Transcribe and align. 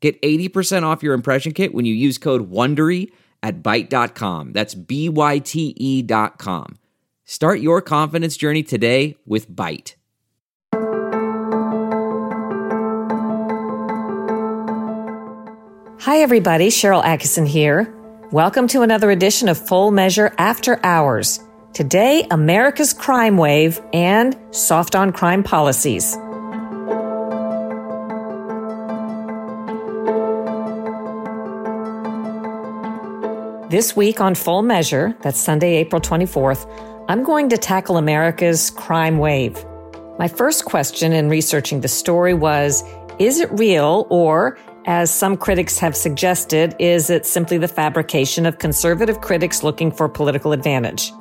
Get 0.00 0.20
80% 0.22 0.84
off 0.84 1.02
your 1.02 1.14
impression 1.14 1.52
kit 1.52 1.74
when 1.74 1.84
you 1.84 1.94
use 1.94 2.18
code 2.18 2.50
WONDERY 2.50 3.10
at 3.42 3.62
Byte.com. 3.62 4.52
That's 4.52 4.74
B-Y-T-E 4.74 6.02
dot 6.02 6.38
com. 6.38 6.78
Start 7.24 7.60
your 7.60 7.82
confidence 7.82 8.36
journey 8.36 8.62
today 8.62 9.16
with 9.26 9.50
Byte. 9.50 9.94
Hi, 16.00 16.18
everybody. 16.18 16.68
Sharyl 16.68 17.02
Attkisson 17.04 17.46
here. 17.46 17.94
Welcome 18.32 18.68
to 18.68 18.82
another 18.82 19.10
edition 19.10 19.48
of 19.48 19.58
Full 19.68 19.90
Measure 19.90 20.32
After 20.38 20.80
Hours. 20.84 21.40
Today, 21.74 22.26
America's 22.30 22.92
crime 22.92 23.36
wave 23.36 23.80
and 23.92 24.36
soft 24.50 24.94
on 24.94 25.12
crime 25.12 25.42
policies. 25.42 26.16
This 33.70 33.94
week 33.94 34.18
on 34.18 34.34
Full 34.34 34.62
Measure, 34.62 35.14
that's 35.20 35.38
Sunday, 35.38 35.76
April 35.76 36.00
24th, 36.00 36.66
I'm 37.06 37.22
going 37.22 37.50
to 37.50 37.58
tackle 37.58 37.98
America's 37.98 38.70
crime 38.70 39.18
wave. 39.18 39.62
My 40.18 40.26
first 40.26 40.64
question 40.64 41.12
in 41.12 41.28
researching 41.28 41.82
the 41.82 41.88
story 41.88 42.32
was 42.32 42.82
Is 43.18 43.40
it 43.40 43.52
real, 43.52 44.06
or, 44.08 44.56
as 44.86 45.10
some 45.10 45.36
critics 45.36 45.78
have 45.80 45.94
suggested, 45.94 46.76
is 46.78 47.10
it 47.10 47.26
simply 47.26 47.58
the 47.58 47.68
fabrication 47.68 48.46
of 48.46 48.58
conservative 48.58 49.20
critics 49.20 49.62
looking 49.62 49.92
for 49.92 50.08
political 50.08 50.52
advantage? 50.52 51.12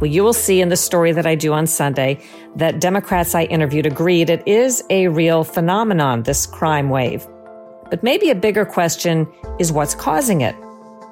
Well, 0.00 0.10
you 0.10 0.24
will 0.24 0.32
see 0.32 0.60
in 0.60 0.70
the 0.70 0.76
story 0.76 1.12
that 1.12 1.24
I 1.24 1.36
do 1.36 1.52
on 1.52 1.68
Sunday 1.68 2.20
that 2.56 2.80
Democrats 2.80 3.32
I 3.32 3.44
interviewed 3.44 3.86
agreed 3.86 4.28
it 4.28 4.42
is 4.44 4.82
a 4.90 5.06
real 5.06 5.44
phenomenon, 5.44 6.24
this 6.24 6.46
crime 6.46 6.90
wave. 6.90 7.24
But 7.90 8.02
maybe 8.02 8.30
a 8.30 8.34
bigger 8.34 8.64
question 8.64 9.28
is 9.60 9.70
what's 9.70 9.94
causing 9.94 10.40
it? 10.40 10.56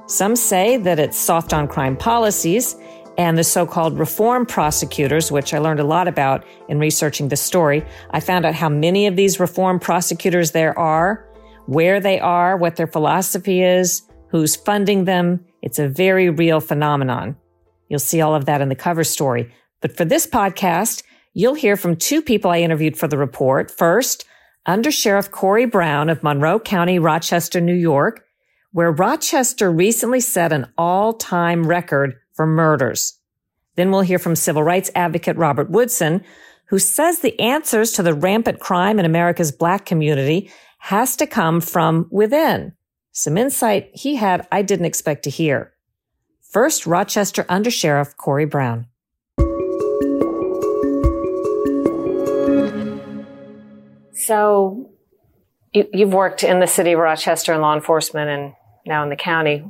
Some 0.06 0.36
say 0.36 0.76
that 0.76 0.98
it's 0.98 1.16
soft 1.16 1.54
on 1.54 1.66
crime 1.66 1.96
policies 1.96 2.76
and 3.16 3.38
the 3.38 3.44
so-called 3.44 3.98
reform 3.98 4.44
prosecutors, 4.44 5.32
which 5.32 5.54
I 5.54 5.58
learned 5.58 5.80
a 5.80 5.84
lot 5.84 6.08
about 6.08 6.44
in 6.68 6.78
researching 6.78 7.28
the 7.28 7.36
story. 7.36 7.84
I 8.10 8.20
found 8.20 8.44
out 8.44 8.54
how 8.54 8.68
many 8.68 9.06
of 9.06 9.16
these 9.16 9.40
reform 9.40 9.78
prosecutors 9.80 10.50
there 10.50 10.78
are, 10.78 11.26
where 11.66 12.00
they 12.00 12.20
are, 12.20 12.56
what 12.56 12.76
their 12.76 12.86
philosophy 12.86 13.62
is, 13.62 14.02
who's 14.28 14.56
funding 14.56 15.04
them. 15.04 15.42
It's 15.62 15.78
a 15.78 15.88
very 15.88 16.28
real 16.28 16.60
phenomenon. 16.60 17.36
You'll 17.88 17.98
see 18.00 18.20
all 18.20 18.34
of 18.34 18.44
that 18.44 18.60
in 18.60 18.68
the 18.68 18.74
cover 18.74 19.04
story. 19.04 19.50
But 19.80 19.96
for 19.96 20.04
this 20.04 20.26
podcast, 20.26 21.02
you'll 21.32 21.54
hear 21.54 21.76
from 21.76 21.96
two 21.96 22.20
people 22.20 22.50
I 22.50 22.58
interviewed 22.58 22.98
for 22.98 23.08
the 23.08 23.18
report. 23.18 23.70
First, 23.70 24.26
Under 24.66 24.90
Sheriff 24.90 25.30
Corey 25.30 25.66
Brown 25.66 26.10
of 26.10 26.22
Monroe 26.22 26.58
County, 26.58 26.98
Rochester, 26.98 27.60
New 27.60 27.74
York, 27.74 28.23
where 28.74 28.90
Rochester 28.90 29.70
recently 29.70 30.18
set 30.18 30.52
an 30.52 30.66
all-time 30.76 31.64
record 31.64 32.16
for 32.32 32.44
murders. 32.44 33.20
Then 33.76 33.92
we'll 33.92 34.00
hear 34.00 34.18
from 34.18 34.34
civil 34.34 34.64
rights 34.64 34.90
advocate 34.96 35.36
Robert 35.36 35.70
Woodson, 35.70 36.24
who 36.66 36.80
says 36.80 37.20
the 37.20 37.38
answers 37.38 37.92
to 37.92 38.02
the 38.02 38.14
rampant 38.14 38.58
crime 38.58 38.98
in 38.98 39.04
America's 39.04 39.52
black 39.52 39.86
community 39.86 40.50
has 40.78 41.14
to 41.16 41.26
come 41.26 41.60
from 41.60 42.08
within. 42.10 42.72
Some 43.12 43.38
insight 43.38 43.90
he 43.94 44.16
had 44.16 44.44
I 44.50 44.62
didn't 44.62 44.86
expect 44.86 45.22
to 45.22 45.30
hear. 45.30 45.72
First, 46.40 46.84
Rochester 46.84 47.44
Undersheriff 47.44 48.16
Corey 48.16 48.44
Brown. 48.44 48.88
So, 54.14 54.90
you, 55.72 55.86
have 55.94 56.12
worked 56.12 56.42
in 56.42 56.58
the 56.58 56.66
city 56.66 56.92
of 56.92 56.98
Rochester 56.98 57.52
in 57.52 57.60
law 57.60 57.74
enforcement 57.74 58.30
and 58.30 58.52
now 58.86 59.02
in 59.02 59.08
the 59.08 59.16
county. 59.16 59.64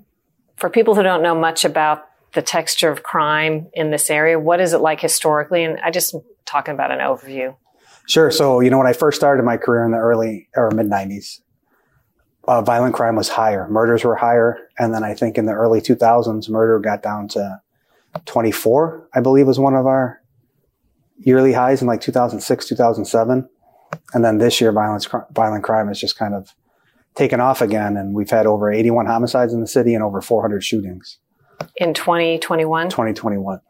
For 0.57 0.71
people 0.71 0.95
who 0.95 1.03
don't 1.03 1.23
know 1.23 1.35
much 1.35 1.65
about 1.65 2.07
the 2.33 2.43
texture 2.43 2.91
of 2.91 3.03
crime 3.03 3.69
in 3.73 3.91
this 3.91 4.11
area, 4.11 4.39
what 4.39 4.61
is 4.61 4.73
it 4.73 4.79
like 4.79 5.01
historically? 5.01 5.65
And 5.65 5.79
I 5.81 5.91
just 5.91 6.15
talking 6.45 6.75
about 6.75 6.91
an 6.91 6.99
overview. 6.99 7.57
Sure. 8.07 8.31
So, 8.31 8.61
you 8.61 8.71
know, 8.71 8.79
when 8.79 8.87
I 8.87 8.93
first 8.93 9.17
started 9.17 9.45
my 9.45 9.57
career 9.57 9.85
in 9.85 9.93
the 9.93 9.99
early 9.99 10.49
or 10.57 10.71
mid 10.71 10.87
90s, 10.87 11.41
uh, 12.47 12.61
violent 12.61 12.95
crime 12.95 13.17
was 13.17 13.29
higher. 13.29 13.69
Murders 13.69 14.05
were 14.05 14.17
higher. 14.17 14.69
And 14.79 14.93
then 14.93 15.03
I 15.03 15.15
think 15.15 15.39
in 15.39 15.47
the 15.47 15.53
early 15.53 15.81
2000s, 15.81 16.49
murder 16.51 16.79
got 16.79 17.03
down 17.03 17.29
to 17.29 17.61
24, 18.27 19.09
I 19.15 19.21
believe 19.21 19.47
was 19.47 19.59
one 19.59 19.75
of 19.75 19.87
our 19.87 20.21
yearly 21.19 21.53
highs 21.53 21.81
in 21.81 21.89
like 21.89 22.01
2006, 22.01 22.69
2007. 22.69 23.49
And 24.13 24.25
then 24.25 24.39
this 24.39 24.61
year, 24.61 24.73
violence, 24.73 25.09
violent 25.33 25.65
crime 25.65 25.89
has 25.89 26.01
just 26.01 26.19
kind 26.19 26.35
of 26.35 26.55
taken 27.15 27.41
off 27.41 27.61
again. 27.61 27.97
And 27.97 28.15
we've 28.15 28.31
had 28.31 28.47
over 28.47 28.73
81 28.73 29.07
homicides 29.07 29.53
in 29.53 29.61
the 29.61 29.67
city 29.67 29.95
and 29.95 30.03
over 30.03 30.21
400 30.21 30.63
shootings. 30.63 31.19
In 31.77 31.95
2021? 31.95 32.89
2021. 32.91 33.61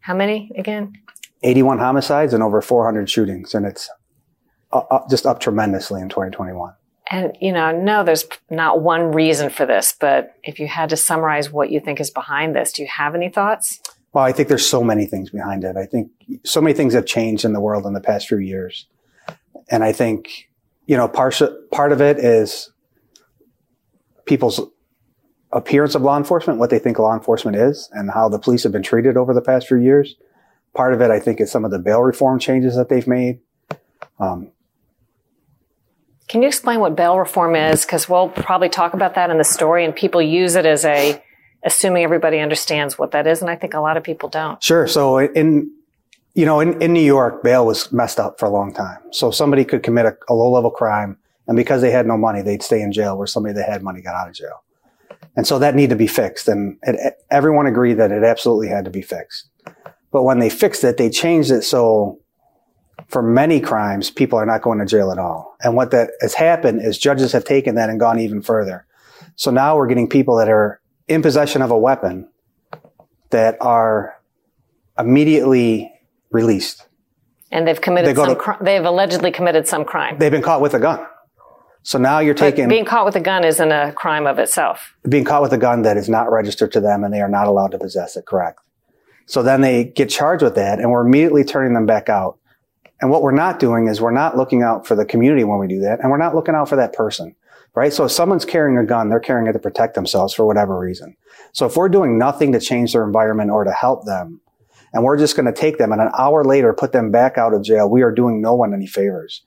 How 0.00 0.14
many 0.14 0.50
again? 0.56 0.92
81 1.42 1.78
homicides 1.78 2.34
and 2.34 2.42
over 2.42 2.60
400 2.60 3.08
shootings. 3.08 3.54
And 3.54 3.66
it's 3.66 3.88
up, 4.72 5.08
just 5.10 5.26
up 5.26 5.40
tremendously 5.40 6.00
in 6.00 6.08
2021. 6.08 6.72
And, 7.10 7.36
you 7.40 7.52
know, 7.52 7.72
no, 7.72 8.04
there's 8.04 8.24
not 8.48 8.80
one 8.80 9.12
reason 9.12 9.50
for 9.50 9.66
this, 9.66 9.94
but 10.00 10.34
if 10.44 10.58
you 10.58 10.66
had 10.66 10.88
to 10.90 10.96
summarize 10.96 11.50
what 11.50 11.70
you 11.70 11.78
think 11.78 12.00
is 12.00 12.10
behind 12.10 12.56
this, 12.56 12.72
do 12.72 12.82
you 12.82 12.88
have 12.88 13.14
any 13.14 13.28
thoughts? 13.28 13.80
Well, 14.12 14.24
I 14.24 14.32
think 14.32 14.48
there's 14.48 14.66
so 14.66 14.82
many 14.82 15.06
things 15.06 15.30
behind 15.30 15.64
it. 15.64 15.76
I 15.76 15.84
think 15.84 16.10
so 16.44 16.60
many 16.60 16.74
things 16.74 16.94
have 16.94 17.06
changed 17.06 17.44
in 17.44 17.52
the 17.52 17.60
world 17.60 17.86
in 17.86 17.92
the 17.92 18.00
past 18.00 18.28
few 18.28 18.38
years. 18.38 18.86
And 19.70 19.84
I 19.84 19.92
think, 19.92 20.48
you 20.86 20.96
know, 20.96 21.08
part, 21.08 21.40
part 21.70 21.92
of 21.92 22.00
it 22.00 22.18
is 22.18 22.72
people's 24.24 24.60
appearance 25.52 25.94
of 25.94 26.02
law 26.02 26.16
enforcement, 26.16 26.58
what 26.58 26.70
they 26.70 26.78
think 26.78 26.98
law 26.98 27.14
enforcement 27.14 27.56
is, 27.56 27.88
and 27.92 28.10
how 28.10 28.28
the 28.28 28.38
police 28.38 28.62
have 28.62 28.72
been 28.72 28.82
treated 28.82 29.16
over 29.16 29.34
the 29.34 29.42
past 29.42 29.68
few 29.68 29.76
years. 29.76 30.16
Part 30.74 30.94
of 30.94 31.00
it, 31.00 31.10
I 31.10 31.20
think, 31.20 31.40
is 31.40 31.50
some 31.50 31.64
of 31.64 31.70
the 31.70 31.78
bail 31.78 32.00
reform 32.00 32.38
changes 32.38 32.76
that 32.76 32.88
they've 32.88 33.06
made. 33.06 33.40
Um, 34.18 34.50
Can 36.28 36.40
you 36.40 36.48
explain 36.48 36.80
what 36.80 36.96
bail 36.96 37.18
reform 37.18 37.54
is? 37.54 37.84
Because 37.84 38.08
we'll 38.08 38.30
probably 38.30 38.70
talk 38.70 38.94
about 38.94 39.14
that 39.16 39.30
in 39.30 39.36
the 39.36 39.44
story, 39.44 39.84
and 39.84 39.94
people 39.94 40.22
use 40.22 40.54
it 40.54 40.64
as 40.64 40.84
a 40.84 41.22
assuming 41.64 42.02
everybody 42.02 42.40
understands 42.40 42.98
what 42.98 43.12
that 43.12 43.26
is, 43.26 43.40
and 43.40 43.50
I 43.50 43.56
think 43.56 43.74
a 43.74 43.80
lot 43.80 43.96
of 43.96 44.02
people 44.02 44.28
don't. 44.28 44.62
Sure. 44.62 44.86
So 44.86 45.18
in 45.18 45.70
you 46.34 46.46
know, 46.46 46.60
in, 46.60 46.80
in 46.80 46.92
New 46.92 47.02
York, 47.04 47.42
bail 47.42 47.66
was 47.66 47.92
messed 47.92 48.18
up 48.18 48.38
for 48.38 48.46
a 48.46 48.50
long 48.50 48.72
time. 48.72 48.98
So 49.10 49.30
somebody 49.30 49.64
could 49.64 49.82
commit 49.82 50.06
a, 50.06 50.16
a 50.28 50.34
low 50.34 50.50
level 50.50 50.70
crime, 50.70 51.18
and 51.46 51.56
because 51.56 51.82
they 51.82 51.90
had 51.90 52.06
no 52.06 52.16
money, 52.16 52.42
they'd 52.42 52.62
stay 52.62 52.80
in 52.80 52.92
jail 52.92 53.16
where 53.16 53.26
somebody 53.26 53.54
that 53.54 53.68
had 53.68 53.82
money 53.82 54.00
got 54.00 54.14
out 54.14 54.28
of 54.28 54.34
jail. 54.34 54.62
And 55.36 55.46
so 55.46 55.58
that 55.58 55.74
needed 55.74 55.90
to 55.90 55.96
be 55.96 56.06
fixed. 56.06 56.48
And 56.48 56.78
it, 56.82 57.14
everyone 57.30 57.66
agreed 57.66 57.94
that 57.94 58.12
it 58.12 58.22
absolutely 58.22 58.68
had 58.68 58.84
to 58.84 58.90
be 58.90 59.02
fixed. 59.02 59.48
But 60.10 60.24
when 60.24 60.38
they 60.40 60.50
fixed 60.50 60.84
it, 60.84 60.98
they 60.98 61.08
changed 61.08 61.50
it 61.50 61.62
so 61.62 62.18
for 63.08 63.22
many 63.22 63.60
crimes, 63.60 64.10
people 64.10 64.38
are 64.38 64.46
not 64.46 64.62
going 64.62 64.78
to 64.78 64.86
jail 64.86 65.10
at 65.12 65.18
all. 65.18 65.56
And 65.60 65.76
what 65.76 65.90
that 65.90 66.10
has 66.20 66.34
happened 66.34 66.80
is 66.82 66.98
judges 66.98 67.32
have 67.32 67.44
taken 67.44 67.74
that 67.74 67.90
and 67.90 68.00
gone 68.00 68.18
even 68.18 68.40
further. 68.40 68.86
So 69.36 69.50
now 69.50 69.76
we're 69.76 69.86
getting 69.86 70.08
people 70.08 70.36
that 70.36 70.48
are 70.48 70.80
in 71.08 71.20
possession 71.20 71.62
of 71.62 71.70
a 71.70 71.78
weapon 71.78 72.28
that 73.30 73.56
are 73.60 74.14
immediately 74.98 75.91
released. 76.32 76.86
And 77.50 77.66
they've 77.66 77.80
committed 77.80 78.16
they 78.16 78.20
some, 78.20 78.28
to, 78.30 78.36
cr- 78.36 78.64
they've 78.64 78.84
allegedly 78.84 79.30
committed 79.30 79.68
some 79.68 79.84
crime. 79.84 80.18
They've 80.18 80.30
been 80.30 80.42
caught 80.42 80.60
with 80.60 80.74
a 80.74 80.80
gun. 80.80 81.06
So 81.82 81.98
now 81.98 82.20
you're 82.20 82.34
taking. 82.34 82.64
But 82.64 82.70
being 82.70 82.84
caught 82.84 83.04
with 83.04 83.16
a 83.16 83.20
gun 83.20 83.44
isn't 83.44 83.72
a 83.72 83.92
crime 83.92 84.26
of 84.26 84.38
itself. 84.38 84.94
Being 85.08 85.24
caught 85.24 85.42
with 85.42 85.52
a 85.52 85.58
gun 85.58 85.82
that 85.82 85.96
is 85.96 86.08
not 86.08 86.30
registered 86.30 86.72
to 86.72 86.80
them 86.80 87.04
and 87.04 87.12
they 87.12 87.20
are 87.20 87.28
not 87.28 87.46
allowed 87.46 87.72
to 87.72 87.78
possess 87.78 88.16
it, 88.16 88.24
correct? 88.24 88.60
So 89.26 89.42
then 89.42 89.60
they 89.60 89.84
get 89.84 90.08
charged 90.08 90.42
with 90.42 90.54
that 90.54 90.78
and 90.78 90.90
we're 90.90 91.06
immediately 91.06 91.44
turning 91.44 91.74
them 91.74 91.86
back 91.86 92.08
out. 92.08 92.38
And 93.00 93.10
what 93.10 93.22
we're 93.22 93.32
not 93.32 93.58
doing 93.58 93.88
is 93.88 94.00
we're 94.00 94.12
not 94.12 94.36
looking 94.36 94.62
out 94.62 94.86
for 94.86 94.94
the 94.94 95.04
community 95.04 95.42
when 95.42 95.58
we 95.58 95.66
do 95.66 95.80
that 95.80 96.00
and 96.00 96.10
we're 96.10 96.18
not 96.18 96.36
looking 96.36 96.54
out 96.54 96.68
for 96.68 96.76
that 96.76 96.92
person, 96.92 97.34
right? 97.74 97.92
So 97.92 98.04
if 98.04 98.12
someone's 98.12 98.44
carrying 98.44 98.78
a 98.78 98.86
gun, 98.86 99.08
they're 99.08 99.18
carrying 99.18 99.48
it 99.48 99.52
to 99.54 99.58
protect 99.58 99.94
themselves 99.94 100.34
for 100.34 100.46
whatever 100.46 100.78
reason. 100.78 101.16
So 101.52 101.66
if 101.66 101.76
we're 101.76 101.88
doing 101.88 102.16
nothing 102.16 102.52
to 102.52 102.60
change 102.60 102.92
their 102.92 103.04
environment 103.04 103.50
or 103.50 103.64
to 103.64 103.72
help 103.72 104.06
them, 104.06 104.40
and 104.92 105.04
we're 105.04 105.16
just 105.18 105.36
going 105.36 105.46
to 105.46 105.52
take 105.52 105.78
them 105.78 105.92
and 105.92 106.00
an 106.00 106.10
hour 106.18 106.44
later 106.44 106.72
put 106.72 106.92
them 106.92 107.10
back 107.10 107.38
out 107.38 107.54
of 107.54 107.62
jail, 107.62 107.88
we 107.88 108.02
are 108.02 108.12
doing 108.12 108.40
no 108.40 108.54
one 108.54 108.74
any 108.74 108.86
favors. 108.86 109.42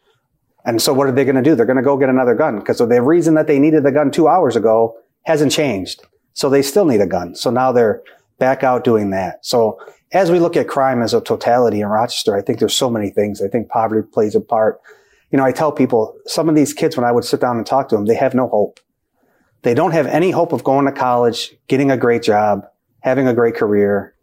And 0.66 0.82
so 0.82 0.94
what 0.94 1.08
are 1.08 1.12
they 1.12 1.24
going 1.24 1.36
to 1.36 1.44
do? 1.44 1.56
They're 1.56 1.66
going 1.66 1.78
to 1.78 1.84
go 1.84 1.98
get 1.98 2.10
another 2.10 2.34
gun 2.34 2.58
because 2.58 2.80
the 2.80 3.02
reason 3.02 3.36
that 3.36 3.46
they 3.46 3.60
needed 3.60 3.84
the 3.84 3.92
gun 3.92 4.10
two 4.10 4.28
hours 4.28 4.56
ago 4.56 4.98
hasn't 5.24 5.52
changed. 5.52 6.02
So 6.34 6.50
they 6.50 6.64
still 6.64 6.86
need 6.86 7.02
a 7.02 7.08
gun. 7.08 7.36
So 7.36 7.52
now 7.52 7.72
they're 7.72 8.02
back 8.40 8.64
out 8.64 8.84
doing 8.84 9.12
that. 9.12 9.46
So 9.46 9.80
as 10.12 10.32
we 10.32 10.40
look 10.40 10.58
at 10.58 10.68
crime 10.68 11.02
as 11.02 11.14
a 11.14 11.22
totality 11.22 11.82
in 11.82 11.88
Rochester, 11.88 12.36
I 12.36 12.42
think 12.42 12.60
there's 12.60 12.76
so 12.76 12.90
many 12.90 13.10
things. 13.10 13.42
I 13.42 13.48
think 13.48 13.70
poverty 13.70 14.08
plays 14.12 14.36
a 14.36 14.42
part. 14.42 14.82
You 15.32 15.38
know, 15.38 15.46
I 15.46 15.52
tell 15.52 15.72
people 15.72 16.18
some 16.26 16.50
of 16.50 16.56
these 16.56 16.74
kids, 16.74 16.98
when 16.98 17.06
I 17.06 17.12
would 17.12 17.26
sit 17.26 17.42
down 17.42 17.58
and 17.58 17.66
talk 17.66 17.90
to 17.90 17.96
them, 17.96 18.06
they 18.06 18.16
have 18.16 18.34
no 18.34 18.48
hope. 18.48 18.80
They 19.62 19.74
don't 19.74 19.92
have 19.92 20.08
any 20.08 20.32
hope 20.32 20.52
of 20.52 20.64
going 20.64 20.86
to 20.86 20.92
college, 20.92 21.56
getting 21.68 21.92
a 21.92 21.98
great 21.98 22.24
job, 22.24 22.66
having 23.02 23.28
a 23.28 23.34
great 23.34 23.56
career, 23.56 24.15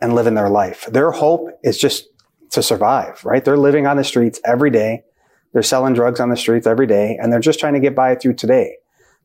and 0.00 0.14
living 0.14 0.34
their 0.34 0.50
life. 0.50 0.86
Their 0.90 1.10
hope 1.10 1.48
is 1.62 1.78
just 1.78 2.08
to 2.50 2.62
survive, 2.62 3.24
right? 3.24 3.44
They're 3.44 3.56
living 3.56 3.86
on 3.86 3.96
the 3.96 4.04
streets 4.04 4.40
every 4.44 4.70
day. 4.70 5.04
They're 5.52 5.62
selling 5.62 5.94
drugs 5.94 6.20
on 6.20 6.28
the 6.28 6.36
streets 6.36 6.66
every 6.66 6.86
day, 6.86 7.18
and 7.20 7.32
they're 7.32 7.40
just 7.40 7.60
trying 7.60 7.74
to 7.74 7.80
get 7.80 7.94
by 7.94 8.14
through 8.14 8.34
today. 8.34 8.76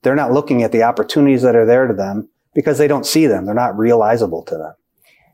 They're 0.01 0.15
not 0.15 0.31
looking 0.31 0.63
at 0.63 0.71
the 0.71 0.83
opportunities 0.83 1.41
that 1.41 1.55
are 1.55 1.65
there 1.65 1.87
to 1.87 1.93
them 1.93 2.29
because 2.53 2.77
they 2.77 2.87
don't 2.87 3.05
see 3.05 3.27
them. 3.27 3.45
They're 3.45 3.55
not 3.55 3.77
realizable 3.77 4.43
to 4.43 4.57
them. 4.57 4.73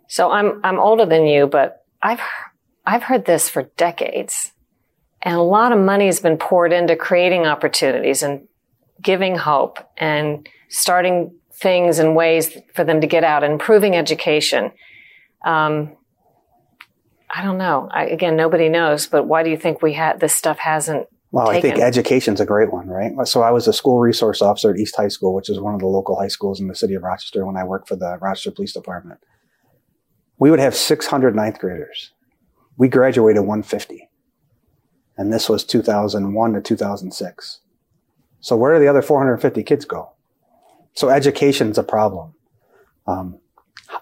So 0.07 0.31
I'm 0.31 0.59
I'm 0.63 0.79
older 0.79 1.05
than 1.05 1.25
you, 1.25 1.47
but 1.47 1.85
I've 2.01 2.21
I've 2.85 3.03
heard 3.03 3.25
this 3.25 3.49
for 3.49 3.63
decades. 3.77 4.51
And 5.21 5.35
a 5.35 5.41
lot 5.41 5.71
of 5.71 5.79
money 5.79 6.05
has 6.05 6.19
been 6.19 6.37
poured 6.37 6.71
into 6.71 6.95
creating 6.95 7.45
opportunities 7.45 8.23
and 8.23 8.47
giving 9.01 9.35
hope 9.35 9.79
and 9.97 10.47
starting 10.69 11.35
things 11.53 11.99
and 11.99 12.15
ways 12.15 12.57
for 12.73 12.83
them 12.83 13.01
to 13.01 13.07
get 13.07 13.23
out 13.23 13.43
improving 13.43 13.95
education. 13.95 14.71
Um, 15.43 15.95
I 17.29 17.43
don't 17.43 17.57
know. 17.57 17.87
I, 17.91 18.05
again, 18.05 18.35
nobody 18.35 18.69
knows, 18.69 19.07
but 19.07 19.27
why 19.27 19.43
do 19.43 19.49
you 19.49 19.57
think 19.57 19.81
we 19.81 19.93
had 19.93 20.19
this 20.19 20.33
stuff 20.33 20.59
hasn't? 20.59 21.07
Well, 21.31 21.47
taken? 21.47 21.57
I 21.57 21.73
think 21.73 21.83
education's 21.83 22.41
a 22.41 22.45
great 22.45 22.73
one, 22.73 22.87
right? 22.87 23.11
So 23.27 23.43
I 23.43 23.51
was 23.51 23.67
a 23.67 23.73
school 23.73 23.99
resource 23.99 24.41
officer 24.41 24.71
at 24.71 24.77
East 24.77 24.95
High 24.95 25.09
School, 25.09 25.35
which 25.35 25.49
is 25.49 25.59
one 25.59 25.75
of 25.75 25.79
the 25.79 25.87
local 25.87 26.19
high 26.19 26.27
schools 26.27 26.59
in 26.59 26.67
the 26.67 26.75
city 26.75 26.95
of 26.95 27.03
Rochester 27.03 27.45
when 27.45 27.55
I 27.55 27.63
worked 27.63 27.87
for 27.87 27.95
the 27.95 28.17
Rochester 28.19 28.51
Police 28.51 28.73
Department 28.73 29.19
we 30.39 30.49
would 30.49 30.59
have 30.59 30.75
600 30.75 31.35
ninth 31.35 31.59
graders. 31.59 32.11
We 32.77 32.87
graduated 32.87 33.41
150. 33.41 34.09
And 35.17 35.31
this 35.31 35.49
was 35.49 35.65
2001 35.65 36.53
to 36.53 36.61
2006. 36.61 37.59
So 38.39 38.55
where 38.55 38.73
do 38.73 38.79
the 38.79 38.87
other 38.87 39.01
450 39.01 39.61
kids 39.63 39.83
go? 39.83 40.13
So 40.93 41.09
education's 41.09 41.77
a 41.77 41.83
problem. 41.83 42.33
Um, 43.05 43.39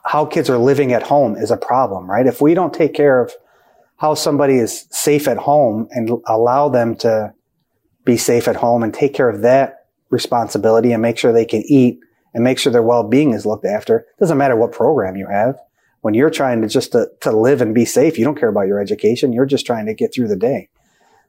how 0.03 0.25
kids 0.25 0.49
are 0.49 0.57
living 0.57 0.93
at 0.93 1.03
home 1.03 1.35
is 1.35 1.51
a 1.51 1.57
problem, 1.57 2.09
right? 2.09 2.25
If 2.25 2.41
we 2.41 2.53
don't 2.53 2.73
take 2.73 2.93
care 2.93 3.21
of 3.21 3.33
how 3.97 4.13
somebody 4.13 4.55
is 4.55 4.87
safe 4.91 5.27
at 5.27 5.37
home 5.37 5.87
and 5.91 6.09
allow 6.27 6.69
them 6.69 6.95
to 6.97 7.33
be 8.05 8.17
safe 8.17 8.47
at 8.47 8.55
home 8.55 8.83
and 8.83 8.93
take 8.93 9.13
care 9.13 9.29
of 9.29 9.41
that 9.41 9.85
responsibility 10.09 10.91
and 10.91 11.01
make 11.01 11.17
sure 11.17 11.33
they 11.33 11.45
can 11.45 11.63
eat 11.65 11.99
and 12.33 12.43
make 12.43 12.59
sure 12.59 12.71
their 12.71 12.83
well-being 12.83 13.33
is 13.33 13.45
looked 13.45 13.65
after. 13.65 13.99
It 13.99 14.19
doesn't 14.19 14.37
matter 14.37 14.55
what 14.55 14.71
program 14.71 15.15
you 15.15 15.27
have 15.27 15.57
when 16.01 16.13
you're 16.13 16.29
trying 16.29 16.61
to 16.61 16.67
just 16.67 16.93
to, 16.93 17.09
to 17.21 17.31
live 17.31 17.61
and 17.61 17.73
be 17.75 17.85
safe, 17.85 18.17
you 18.17 18.23
don't 18.23 18.39
care 18.39 18.49
about 18.49 18.67
your 18.67 18.79
education. 18.79 19.33
You're 19.33 19.45
just 19.45 19.65
trying 19.65 19.87
to 19.87 19.93
get 19.93 20.13
through 20.13 20.27
the 20.27 20.35
day. 20.35 20.69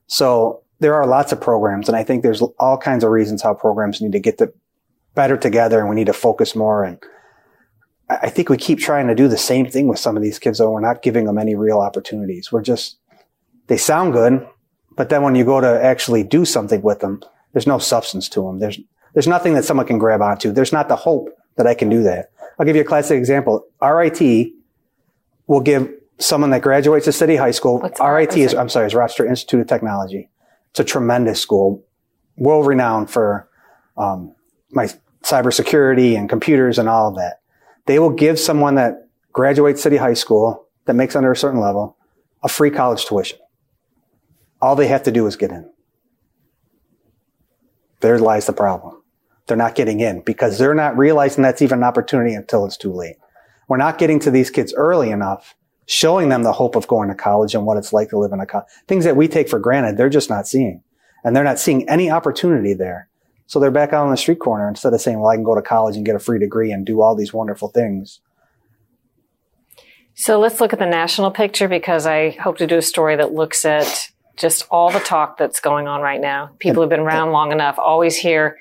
So 0.06 0.62
there 0.78 0.94
are 0.94 1.06
lots 1.06 1.32
of 1.32 1.40
programs 1.40 1.88
and 1.88 1.96
I 1.96 2.04
think 2.04 2.22
there's 2.22 2.42
all 2.58 2.78
kinds 2.78 3.02
of 3.02 3.10
reasons 3.10 3.42
how 3.42 3.54
programs 3.54 4.00
need 4.00 4.12
to 4.12 4.20
get 4.20 4.40
better 5.14 5.36
together 5.36 5.80
and 5.80 5.88
we 5.88 5.96
need 5.96 6.06
to 6.06 6.12
focus 6.12 6.54
more. 6.54 6.84
And 6.84 7.02
I 8.10 8.30
think 8.30 8.48
we 8.48 8.56
keep 8.56 8.78
trying 8.78 9.06
to 9.08 9.14
do 9.14 9.28
the 9.28 9.36
same 9.36 9.66
thing 9.66 9.86
with 9.86 9.98
some 9.98 10.16
of 10.16 10.22
these 10.22 10.38
kids, 10.38 10.58
though 10.58 10.70
we're 10.70 10.80
not 10.80 11.02
giving 11.02 11.26
them 11.26 11.36
any 11.36 11.54
real 11.54 11.78
opportunities. 11.80 12.50
We're 12.50 12.62
just, 12.62 12.96
they 13.66 13.76
sound 13.76 14.14
good, 14.14 14.46
but 14.96 15.10
then 15.10 15.22
when 15.22 15.34
you 15.34 15.44
go 15.44 15.60
to 15.60 15.84
actually 15.84 16.24
do 16.24 16.44
something 16.44 16.80
with 16.80 17.00
them, 17.00 17.22
there's 17.52 17.66
no 17.66 17.78
substance 17.78 18.28
to 18.30 18.42
them. 18.42 18.60
There's, 18.60 18.78
there's 19.12 19.26
nothing 19.26 19.54
that 19.54 19.64
someone 19.64 19.86
can 19.86 19.98
grab 19.98 20.22
onto. 20.22 20.52
There's 20.52 20.72
not 20.72 20.88
the 20.88 20.96
hope 20.96 21.28
that 21.56 21.66
I 21.66 21.74
can 21.74 21.90
do 21.90 22.02
that. 22.04 22.30
I'll 22.58 22.66
give 22.66 22.76
you 22.76 22.82
a 22.82 22.84
classic 22.84 23.18
example. 23.18 23.66
RIT 23.82 24.52
will 25.46 25.60
give 25.60 25.92
someone 26.18 26.50
that 26.50 26.62
graduates 26.62 27.06
a 27.06 27.12
city 27.12 27.36
high 27.36 27.50
school. 27.50 27.78
What's 27.78 28.00
RIT 28.00 28.36
is, 28.36 28.54
I'm 28.54 28.68
sorry, 28.68 28.86
is 28.86 28.94
Rochester 28.94 29.26
Institute 29.26 29.60
of 29.60 29.66
Technology. 29.66 30.30
It's 30.70 30.80
a 30.80 30.84
tremendous 30.84 31.40
school, 31.40 31.84
world 32.36 32.66
renowned 32.66 33.10
for 33.10 33.48
um, 33.96 34.34
my 34.70 34.88
cybersecurity 35.22 36.16
and 36.16 36.28
computers 36.28 36.78
and 36.78 36.88
all 36.88 37.08
of 37.08 37.16
that. 37.16 37.40
They 37.88 37.98
will 37.98 38.10
give 38.10 38.38
someone 38.38 38.74
that 38.74 39.08
graduates 39.32 39.82
city 39.82 39.96
high 39.96 40.12
school 40.12 40.66
that 40.84 40.92
makes 40.92 41.16
under 41.16 41.32
a 41.32 41.36
certain 41.36 41.58
level 41.58 41.96
a 42.42 42.48
free 42.48 42.70
college 42.70 43.06
tuition. 43.06 43.38
All 44.60 44.76
they 44.76 44.88
have 44.88 45.04
to 45.04 45.10
do 45.10 45.26
is 45.26 45.36
get 45.36 45.50
in. 45.50 45.70
There 48.00 48.18
lies 48.18 48.44
the 48.44 48.52
problem. 48.52 49.02
They're 49.46 49.56
not 49.56 49.74
getting 49.74 50.00
in 50.00 50.20
because 50.20 50.58
they're 50.58 50.74
not 50.74 50.98
realizing 50.98 51.42
that's 51.42 51.62
even 51.62 51.78
an 51.78 51.84
opportunity 51.84 52.34
until 52.34 52.66
it's 52.66 52.76
too 52.76 52.92
late. 52.92 53.16
We're 53.68 53.78
not 53.78 53.96
getting 53.96 54.20
to 54.20 54.30
these 54.30 54.50
kids 54.50 54.74
early 54.76 55.10
enough, 55.10 55.54
showing 55.86 56.28
them 56.28 56.42
the 56.42 56.52
hope 56.52 56.76
of 56.76 56.86
going 56.88 57.08
to 57.08 57.14
college 57.14 57.54
and 57.54 57.64
what 57.64 57.78
it's 57.78 57.94
like 57.94 58.10
to 58.10 58.18
live 58.18 58.32
in 58.32 58.40
a 58.40 58.44
college. 58.44 58.68
Things 58.86 59.06
that 59.06 59.16
we 59.16 59.28
take 59.28 59.48
for 59.48 59.58
granted, 59.58 59.96
they're 59.96 60.10
just 60.10 60.28
not 60.28 60.46
seeing. 60.46 60.82
And 61.24 61.34
they're 61.34 61.42
not 61.42 61.58
seeing 61.58 61.88
any 61.88 62.10
opportunity 62.10 62.74
there. 62.74 63.08
So 63.48 63.58
they're 63.58 63.70
back 63.70 63.94
out 63.94 64.04
on 64.04 64.10
the 64.10 64.16
street 64.18 64.40
corner 64.40 64.68
instead 64.68 64.92
of 64.92 65.00
saying, 65.00 65.18
well, 65.18 65.30
I 65.30 65.34
can 65.34 65.42
go 65.42 65.54
to 65.54 65.62
college 65.62 65.96
and 65.96 66.04
get 66.04 66.14
a 66.14 66.18
free 66.18 66.38
degree 66.38 66.70
and 66.70 66.84
do 66.84 67.00
all 67.00 67.16
these 67.16 67.32
wonderful 67.32 67.68
things. 67.68 68.20
So 70.14 70.38
let's 70.38 70.60
look 70.60 70.74
at 70.74 70.78
the 70.78 70.86
national 70.86 71.30
picture 71.30 71.66
because 71.66 72.04
I 72.06 72.30
hope 72.30 72.58
to 72.58 72.66
do 72.66 72.76
a 72.76 72.82
story 72.82 73.16
that 73.16 73.32
looks 73.32 73.64
at 73.64 74.10
just 74.36 74.66
all 74.70 74.90
the 74.90 75.00
talk 75.00 75.38
that's 75.38 75.60
going 75.60 75.88
on 75.88 76.02
right 76.02 76.20
now. 76.20 76.50
People 76.58 76.82
who've 76.82 76.90
been 76.90 77.00
around 77.00 77.32
long 77.32 77.50
enough 77.50 77.78
always 77.78 78.16
hear 78.18 78.58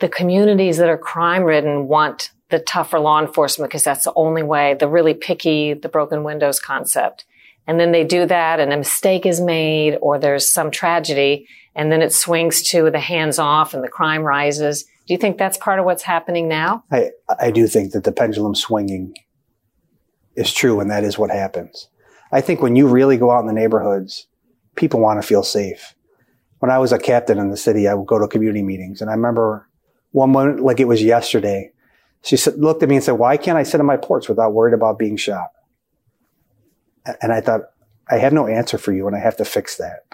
the 0.00 0.08
communities 0.08 0.78
that 0.78 0.88
are 0.88 0.98
crime 0.98 1.44
ridden 1.44 1.86
want 1.86 2.32
the 2.48 2.58
tougher 2.58 2.98
law 2.98 3.20
enforcement 3.20 3.70
because 3.70 3.84
that's 3.84 4.04
the 4.04 4.12
only 4.16 4.42
way, 4.42 4.74
the 4.74 4.88
really 4.88 5.14
picky, 5.14 5.72
the 5.72 5.88
broken 5.88 6.24
windows 6.24 6.58
concept. 6.58 7.26
And 7.68 7.78
then 7.78 7.92
they 7.92 8.02
do 8.02 8.26
that 8.26 8.58
and 8.58 8.72
a 8.72 8.76
mistake 8.76 9.24
is 9.24 9.40
made 9.40 9.98
or 10.02 10.18
there's 10.18 10.50
some 10.50 10.72
tragedy 10.72 11.46
and 11.74 11.90
then 11.90 12.02
it 12.02 12.12
swings 12.12 12.62
to 12.70 12.90
the 12.90 13.00
hands 13.00 13.38
off 13.38 13.74
and 13.74 13.82
the 13.82 13.88
crime 13.88 14.22
rises. 14.22 14.84
Do 15.06 15.14
you 15.14 15.18
think 15.18 15.38
that's 15.38 15.58
part 15.58 15.78
of 15.78 15.84
what's 15.84 16.02
happening 16.02 16.48
now? 16.48 16.84
I, 16.90 17.10
I 17.38 17.50
do 17.50 17.66
think 17.66 17.92
that 17.92 18.04
the 18.04 18.12
pendulum 18.12 18.54
swinging 18.54 19.14
is 20.36 20.52
true 20.52 20.80
and 20.80 20.90
that 20.90 21.04
is 21.04 21.18
what 21.18 21.30
happens. 21.30 21.88
I 22.32 22.40
think 22.40 22.62
when 22.62 22.76
you 22.76 22.86
really 22.86 23.16
go 23.16 23.30
out 23.30 23.40
in 23.40 23.46
the 23.46 23.52
neighborhoods, 23.52 24.26
people 24.76 25.00
want 25.00 25.20
to 25.20 25.26
feel 25.26 25.42
safe. 25.42 25.94
When 26.58 26.70
I 26.70 26.78
was 26.78 26.92
a 26.92 26.98
captain 26.98 27.38
in 27.38 27.50
the 27.50 27.56
city, 27.56 27.88
I 27.88 27.94
would 27.94 28.06
go 28.06 28.18
to 28.18 28.28
community 28.28 28.62
meetings 28.62 29.00
and 29.00 29.10
I 29.10 29.14
remember 29.14 29.68
one 30.12 30.30
moment 30.30 30.60
like 30.60 30.80
it 30.80 30.88
was 30.88 31.02
yesterday. 31.02 31.72
She 32.22 32.36
said, 32.36 32.58
looked 32.58 32.82
at 32.82 32.88
me 32.88 32.96
and 32.96 33.04
said, 33.04 33.12
why 33.12 33.36
can't 33.36 33.56
I 33.56 33.62
sit 33.62 33.80
on 33.80 33.86
my 33.86 33.96
porch 33.96 34.28
without 34.28 34.52
worried 34.52 34.74
about 34.74 34.98
being 34.98 35.16
shot? 35.16 35.48
And 37.22 37.32
I 37.32 37.40
thought, 37.40 37.62
I 38.10 38.18
have 38.18 38.32
no 38.32 38.46
answer 38.46 38.76
for 38.76 38.92
you 38.92 39.06
and 39.06 39.16
I 39.16 39.20
have 39.20 39.36
to 39.38 39.44
fix 39.44 39.76
that. 39.78 40.04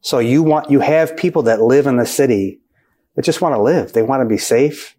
So 0.00 0.18
you 0.18 0.42
want, 0.42 0.70
you 0.70 0.80
have 0.80 1.16
people 1.16 1.42
that 1.42 1.60
live 1.60 1.86
in 1.86 1.96
the 1.96 2.06
city 2.06 2.60
that 3.14 3.24
just 3.24 3.40
want 3.40 3.54
to 3.54 3.62
live. 3.62 3.92
They 3.92 4.02
want 4.02 4.22
to 4.22 4.28
be 4.28 4.38
safe. 4.38 4.96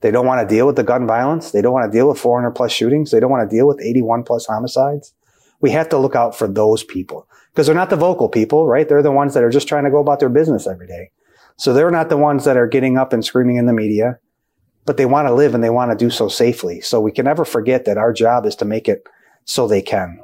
They 0.00 0.10
don't 0.10 0.26
want 0.26 0.46
to 0.46 0.54
deal 0.54 0.66
with 0.66 0.76
the 0.76 0.82
gun 0.82 1.06
violence. 1.06 1.52
They 1.52 1.62
don't 1.62 1.72
want 1.72 1.90
to 1.90 1.96
deal 1.96 2.08
with 2.08 2.18
400 2.18 2.50
plus 2.52 2.72
shootings. 2.72 3.12
They 3.12 3.20
don't 3.20 3.30
want 3.30 3.48
to 3.48 3.56
deal 3.56 3.68
with 3.68 3.80
81 3.80 4.24
plus 4.24 4.46
homicides. 4.46 5.14
We 5.60 5.70
have 5.70 5.88
to 5.90 5.98
look 5.98 6.16
out 6.16 6.36
for 6.36 6.48
those 6.48 6.82
people 6.82 7.28
because 7.52 7.66
they're 7.66 7.74
not 7.76 7.90
the 7.90 7.96
vocal 7.96 8.28
people, 8.28 8.66
right? 8.66 8.88
They're 8.88 9.02
the 9.02 9.12
ones 9.12 9.34
that 9.34 9.44
are 9.44 9.50
just 9.50 9.68
trying 9.68 9.84
to 9.84 9.90
go 9.90 10.00
about 10.00 10.18
their 10.18 10.28
business 10.28 10.66
every 10.66 10.88
day. 10.88 11.12
So 11.56 11.72
they're 11.72 11.92
not 11.92 12.08
the 12.08 12.16
ones 12.16 12.44
that 12.44 12.56
are 12.56 12.66
getting 12.66 12.98
up 12.98 13.12
and 13.12 13.24
screaming 13.24 13.56
in 13.56 13.66
the 13.66 13.72
media, 13.72 14.18
but 14.84 14.96
they 14.96 15.06
want 15.06 15.28
to 15.28 15.34
live 15.34 15.54
and 15.54 15.62
they 15.62 15.70
want 15.70 15.92
to 15.92 15.96
do 15.96 16.10
so 16.10 16.28
safely. 16.28 16.80
So 16.80 17.00
we 17.00 17.12
can 17.12 17.24
never 17.24 17.44
forget 17.44 17.84
that 17.84 17.98
our 17.98 18.12
job 18.12 18.44
is 18.46 18.56
to 18.56 18.64
make 18.64 18.88
it 18.88 19.06
so 19.44 19.68
they 19.68 19.82
can. 19.82 20.20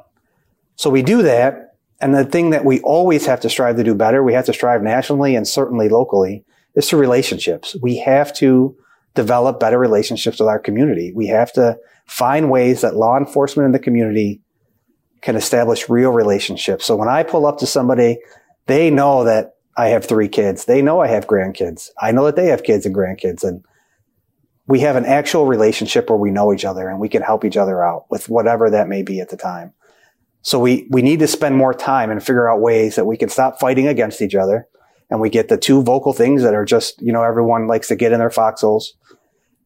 So 0.75 0.89
we 0.89 1.03
do 1.03 1.21
that. 1.21 1.68
And 2.01 2.15
the 2.15 2.25
thing 2.25 2.51
that 2.51 2.65
we 2.65 2.79
always 2.81 3.25
have 3.25 3.41
to 3.41 3.49
strive 3.49 3.75
to 3.75 3.83
do 3.83 3.93
better, 3.93 4.23
we 4.23 4.33
have 4.33 4.45
to 4.45 4.53
strive 4.53 4.81
nationally 4.81 5.35
and 5.35 5.47
certainly 5.47 5.89
locally, 5.89 6.45
is 6.75 6.87
to 6.87 6.97
relationships. 6.97 7.75
We 7.81 7.97
have 7.97 8.33
to 8.35 8.75
develop 9.15 9.59
better 9.59 9.77
relationships 9.77 10.39
with 10.39 10.47
our 10.47 10.59
community. 10.59 11.11
We 11.13 11.27
have 11.27 11.51
to 11.53 11.77
find 12.05 12.49
ways 12.49 12.81
that 12.81 12.95
law 12.95 13.17
enforcement 13.17 13.65
in 13.65 13.71
the 13.71 13.79
community 13.79 14.41
can 15.21 15.35
establish 15.35 15.89
real 15.89 16.11
relationships. 16.11 16.85
So 16.85 16.95
when 16.95 17.09
I 17.09 17.23
pull 17.23 17.45
up 17.45 17.57
to 17.59 17.65
somebody, 17.65 18.19
they 18.67 18.89
know 18.89 19.25
that 19.25 19.55
I 19.75 19.87
have 19.89 20.05
three 20.05 20.29
kids. 20.29 20.65
They 20.65 20.81
know 20.81 21.01
I 21.01 21.07
have 21.07 21.27
grandkids. 21.27 21.89
I 21.99 22.11
know 22.11 22.25
that 22.25 22.35
they 22.35 22.47
have 22.47 22.63
kids 22.63 22.85
and 22.85 22.95
grandkids 22.95 23.43
and 23.43 23.63
we 24.67 24.81
have 24.81 24.95
an 24.95 25.05
actual 25.05 25.47
relationship 25.47 26.09
where 26.09 26.19
we 26.19 26.29
know 26.29 26.53
each 26.53 26.63
other 26.63 26.87
and 26.87 26.99
we 26.99 27.09
can 27.09 27.23
help 27.23 27.43
each 27.43 27.57
other 27.57 27.83
out 27.83 28.05
with 28.11 28.29
whatever 28.29 28.69
that 28.69 28.87
may 28.87 29.01
be 29.01 29.19
at 29.19 29.29
the 29.29 29.37
time. 29.37 29.73
So 30.41 30.59
we, 30.59 30.87
we 30.89 31.01
need 31.01 31.19
to 31.19 31.27
spend 31.27 31.55
more 31.57 31.73
time 31.73 32.11
and 32.11 32.23
figure 32.23 32.49
out 32.49 32.61
ways 32.61 32.95
that 32.95 33.05
we 33.05 33.17
can 33.17 33.29
stop 33.29 33.59
fighting 33.59 33.87
against 33.87 34.21
each 34.21 34.35
other. 34.35 34.67
And 35.09 35.19
we 35.19 35.29
get 35.29 35.49
the 35.49 35.57
two 35.57 35.81
vocal 35.81 36.13
things 36.13 36.43
that 36.43 36.53
are 36.53 36.65
just, 36.65 37.01
you 37.01 37.11
know, 37.11 37.23
everyone 37.23 37.67
likes 37.67 37.87
to 37.89 37.95
get 37.95 38.11
in 38.11 38.19
their 38.19 38.29
foxholes 38.29 38.93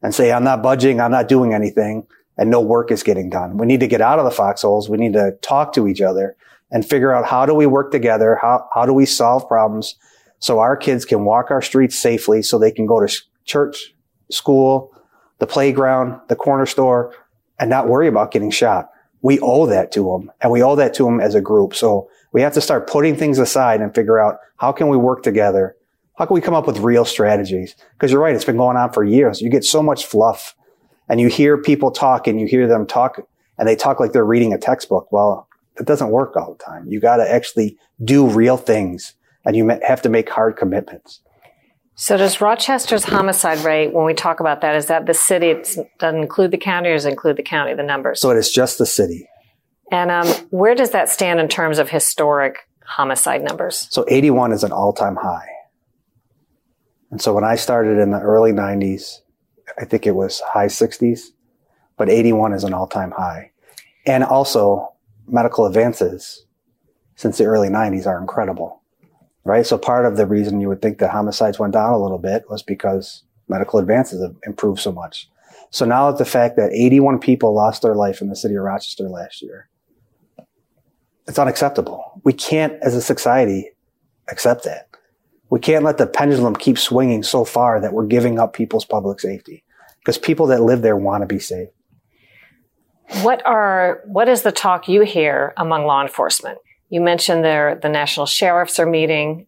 and 0.02 0.16
say, 0.16 0.32
I'm 0.32 0.44
not 0.44 0.64
budging. 0.64 1.00
I'm 1.00 1.12
not 1.12 1.28
doing 1.28 1.54
anything 1.54 2.08
and 2.38 2.50
no 2.50 2.62
work 2.62 2.92
is 2.92 3.04
getting 3.04 3.30
done. 3.30 3.58
We 3.58 3.68
need 3.68 3.82
to 3.82 3.88
get 3.88 4.02
out 4.02 4.20
of 4.20 4.26
the 4.26 4.32
foxholes. 4.32 4.90
We 4.90 4.98
need 4.98 5.14
to 5.14 5.34
talk 5.42 5.74
to 5.74 5.88
each 5.88 6.02
other 6.02 6.36
and 6.72 6.86
figure 6.86 7.14
out 7.14 7.26
how 7.26 7.46
do 7.46 7.54
we 7.54 7.66
work 7.66 7.92
together? 7.92 8.40
How, 8.42 8.68
how 8.74 8.86
do 8.86 8.94
we 8.94 9.06
solve 9.06 9.48
problems 9.48 9.96
so 10.40 10.60
our 10.60 10.76
kids 10.76 11.06
can 11.06 11.24
walk 11.24 11.52
our 11.52 11.62
streets 11.62 11.98
safely 11.98 12.42
so 12.42 12.58
they 12.58 12.72
can 12.72 12.86
go 12.86 13.06
to 13.06 13.22
church 13.46 13.94
school, 14.32 14.94
the 15.40 15.48
playground, 15.48 16.20
the 16.28 16.36
corner 16.36 16.66
store, 16.66 17.14
and 17.60 17.70
not 17.70 17.88
worry 17.88 18.08
about 18.08 18.32
getting 18.32 18.50
shot. 18.50 18.90
We 19.24 19.40
owe 19.40 19.66
that 19.66 19.92
to 19.94 20.04
them 20.04 20.32
and 20.42 20.52
we 20.52 20.62
owe 20.62 20.76
that 20.76 20.94
to 20.96 21.06
them 21.06 21.20
as 21.20 21.34
a 21.34 21.42
group. 21.42 21.74
So 21.74 22.10
we 22.32 22.42
have 22.42 22.54
to 22.54 22.62
start 22.62 22.88
putting 22.88 23.16
things 23.16 23.40
aside 23.40 23.82
and 23.82 23.96
figure 23.96 24.20
out 24.20 24.38
how 24.58 24.72
can 24.72 24.90
we 24.90 24.98
work 24.98 25.24
together? 25.24 25.76
How 26.18 26.26
can 26.26 26.36
we 26.36 26.42
come 26.42 26.54
up 26.54 26.68
with 26.68 26.78
real 26.80 27.06
strategies? 27.06 27.76
Because 27.94 28.12
you're 28.12 28.22
right. 28.22 28.36
It's 28.36 28.46
been 28.46 28.58
going 28.58 28.78
on 28.78 28.92
for 28.92 29.04
years. 29.04 29.42
You 29.42 29.50
get 29.50 29.64
so 29.64 29.82
much 29.82 30.06
fluff 30.06 30.56
and 31.10 31.20
you 31.20 31.28
hear 31.28 31.58
people 31.58 31.90
talk 31.90 32.28
and 32.28 32.40
you 32.40 32.46
hear 32.46 32.68
them 32.68 32.86
talk 32.86 33.20
and 33.58 33.68
they 33.68 33.76
talk 33.76 34.00
like 34.00 34.12
they're 34.12 34.26
reading 34.26 34.54
a 34.54 34.58
textbook. 34.58 35.12
Well, 35.12 35.48
it 35.80 35.88
doesn't 35.88 36.10
work 36.10 36.36
all 36.36 36.54
the 36.54 36.64
time. 36.64 36.86
You 36.88 37.00
got 37.00 37.18
to 37.18 37.32
actually 37.32 37.78
do 38.04 38.28
real 38.28 38.58
things 38.58 39.16
and 39.46 39.56
you 39.56 39.68
have 39.88 40.02
to 40.04 40.10
make 40.10 40.30
hard 40.30 40.56
commitments. 40.56 41.22
So 41.96 42.18
does 42.18 42.42
Rochester's 42.42 43.04
homicide 43.04 43.60
rate, 43.60 43.94
when 43.94 44.06
we 44.06 44.14
talk 44.14 44.40
about 44.40 44.62
that, 44.62 44.76
is 44.76 44.88
that 44.88 45.06
the 45.06 45.14
city, 45.14 45.48
it 45.48 45.78
doesn't 46.00 46.22
include 46.22 46.52
the 46.52 46.58
county 46.58 46.90
or 46.90 46.94
does 46.94 47.06
it 47.06 47.10
include 47.10 47.38
the 47.38 47.44
county, 47.44 47.74
the 47.76 47.84
numbers? 47.84 48.20
So 48.20 48.32
it 48.32 48.38
is 48.38 48.52
just 48.52 48.78
the 48.78 48.86
city. 48.86 49.30
And 49.92 50.10
um, 50.10 50.28
where 50.50 50.74
does 50.74 50.90
that 50.92 51.10
stand 51.10 51.40
in 51.40 51.48
terms 51.48 51.78
of 51.78 51.90
historic 51.90 52.68
homicide 52.84 53.44
numbers? 53.44 53.88
So 53.92 54.06
81 54.08 54.52
is 54.52 54.64
an 54.64 54.72
all 54.72 54.92
time 54.92 55.18
high. 55.18 55.48
And 57.12 57.22
so 57.22 57.32
when 57.34 57.44
I 57.44 57.56
started 57.56 58.00
in 58.00 58.10
the 58.10 58.20
early 58.20 58.52
90s, 58.52 59.20
I 59.80 59.86
think 59.86 60.08
it 60.08 60.16
was 60.16 60.40
high 60.40 60.66
60s, 60.66 61.28
but 61.96 62.10
81 62.10 62.54
is 62.54 62.64
an 62.64 62.74
all 62.74 62.88
time 62.88 63.12
high. 63.12 63.52
And 64.06 64.24
also, 64.24 64.94
medical 65.28 65.66
advances 65.66 66.46
since 67.16 67.38
the 67.38 67.46
early 67.46 67.70
90s 67.70 68.08
are 68.08 68.20
incredible, 68.20 68.82
right? 69.46 69.66
So 69.66 69.78
part 69.78 70.06
of 70.06 70.18
the 70.18 70.26
reason 70.26 70.60
you 70.60 70.70
would 70.70 70.82
think 70.82 71.00
that 71.00 71.12
homicides 71.12 71.60
went 71.60 71.74
down 71.74 71.94
a 71.94 72.02
little 72.02 72.18
bit 72.18 72.44
was 72.50 72.64
because 72.64 73.24
medical 73.48 73.80
advances 73.80 74.22
have 74.22 74.36
improved 74.46 74.80
so 74.80 74.92
much. 74.92 75.30
So 75.70 75.86
now 75.86 76.12
that 76.12 76.18
the 76.18 76.26
fact 76.26 76.56
that 76.58 76.72
81 76.72 77.20
people 77.20 77.54
lost 77.54 77.82
their 77.82 77.96
life 77.96 78.22
in 78.22 78.30
the 78.30 78.36
city 78.36 78.56
of 78.56 78.64
Rochester 78.64 79.10
last 79.10 79.42
year, 79.42 79.70
it's 81.28 81.40
unacceptable. 81.40 82.22
We 82.24 82.34
can't, 82.34 82.74
as 82.82 82.96
a 82.96 83.02
society, 83.02 83.72
accept 84.30 84.64
that. 84.66 84.90
We 85.50 85.60
can't 85.60 85.84
let 85.84 85.98
the 85.98 86.08
pendulum 86.08 86.56
keep 86.56 86.78
swinging 86.78 87.24
so 87.24 87.46
far 87.46 87.80
that 87.80 87.94
we're 87.94 88.06
giving 88.06 88.40
up 88.40 88.54
people's 88.54 88.86
public 88.86 89.20
safety 89.20 89.64
because 90.00 90.18
people 90.18 90.48
that 90.48 90.62
live 90.62 90.82
there 90.82 90.98
want 90.98 91.22
to 91.22 91.28
be 91.28 91.40
safe. 91.40 91.70
What 93.22 93.46
are 93.46 94.02
what 94.06 94.28
is 94.28 94.42
the 94.42 94.52
talk 94.52 94.88
you 94.88 95.02
hear 95.02 95.54
among 95.58 95.86
law 95.86 96.02
enforcement? 96.02 96.58
You 96.94 97.02
mentioned 97.02 97.44
there 97.44 97.74
the 97.74 97.90
national 97.90 98.28
sheriffs 98.28 98.78
are 98.78 98.86
meeting. 98.86 99.48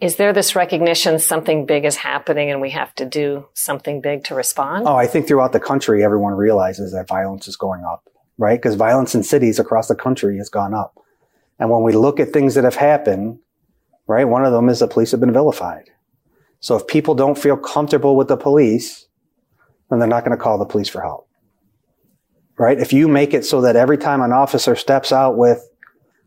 Is 0.00 0.16
there 0.16 0.32
this 0.32 0.56
recognition 0.56 1.20
something 1.20 1.66
big 1.66 1.84
is 1.84 1.94
happening 1.94 2.50
and 2.50 2.60
we 2.60 2.70
have 2.70 2.92
to 2.96 3.06
do 3.06 3.46
something 3.54 4.00
big 4.00 4.24
to 4.24 4.34
respond? 4.34 4.88
Oh, 4.88 4.96
I 4.96 5.06
think 5.06 5.28
throughout 5.28 5.52
the 5.52 5.60
country 5.60 6.02
everyone 6.02 6.32
realizes 6.32 6.90
that 6.94 7.06
violence 7.06 7.46
is 7.46 7.54
going 7.54 7.84
up, 7.84 8.10
right? 8.38 8.60
Because 8.60 8.74
violence 8.74 9.14
in 9.14 9.22
cities 9.22 9.60
across 9.60 9.86
the 9.86 9.94
country 9.94 10.36
has 10.38 10.48
gone 10.48 10.74
up. 10.74 10.98
And 11.60 11.70
when 11.70 11.84
we 11.84 11.92
look 11.92 12.18
at 12.18 12.32
things 12.32 12.56
that 12.56 12.64
have 12.64 12.74
happened, 12.74 13.38
right, 14.08 14.24
one 14.24 14.44
of 14.44 14.50
them 14.50 14.68
is 14.68 14.80
the 14.80 14.88
police 14.88 15.12
have 15.12 15.20
been 15.20 15.32
vilified. 15.32 15.90
So 16.58 16.74
if 16.74 16.88
people 16.88 17.14
don't 17.14 17.38
feel 17.38 17.56
comfortable 17.56 18.16
with 18.16 18.26
the 18.26 18.36
police, 18.36 19.06
then 19.90 20.00
they're 20.00 20.08
not 20.08 20.24
going 20.24 20.36
to 20.36 20.42
call 20.42 20.58
the 20.58 20.64
police 20.64 20.88
for 20.88 21.02
help 21.02 21.28
right? 22.58 22.78
If 22.78 22.92
you 22.92 23.08
make 23.08 23.34
it 23.34 23.44
so 23.44 23.62
that 23.62 23.76
every 23.76 23.98
time 23.98 24.20
an 24.20 24.30
officer 24.30 24.76
steps 24.76 25.10
out 25.10 25.36
with 25.36 25.68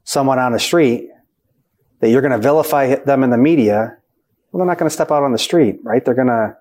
someone 0.05 0.39
on 0.39 0.53
the 0.53 0.59
street, 0.59 1.09
that 1.99 2.09
you're 2.09 2.21
going 2.21 2.31
to 2.31 2.37
vilify 2.37 2.95
them 2.95 3.23
in 3.23 3.29
the 3.29 3.37
media, 3.37 3.97
well, 4.51 4.59
they're 4.59 4.67
not 4.67 4.77
going 4.77 4.89
to 4.89 4.93
step 4.93 5.11
out 5.11 5.23
on 5.23 5.33
the 5.33 5.37
street, 5.37 5.79
right? 5.83 6.05
They're 6.05 6.13
going 6.13 6.27
to 6.27 6.55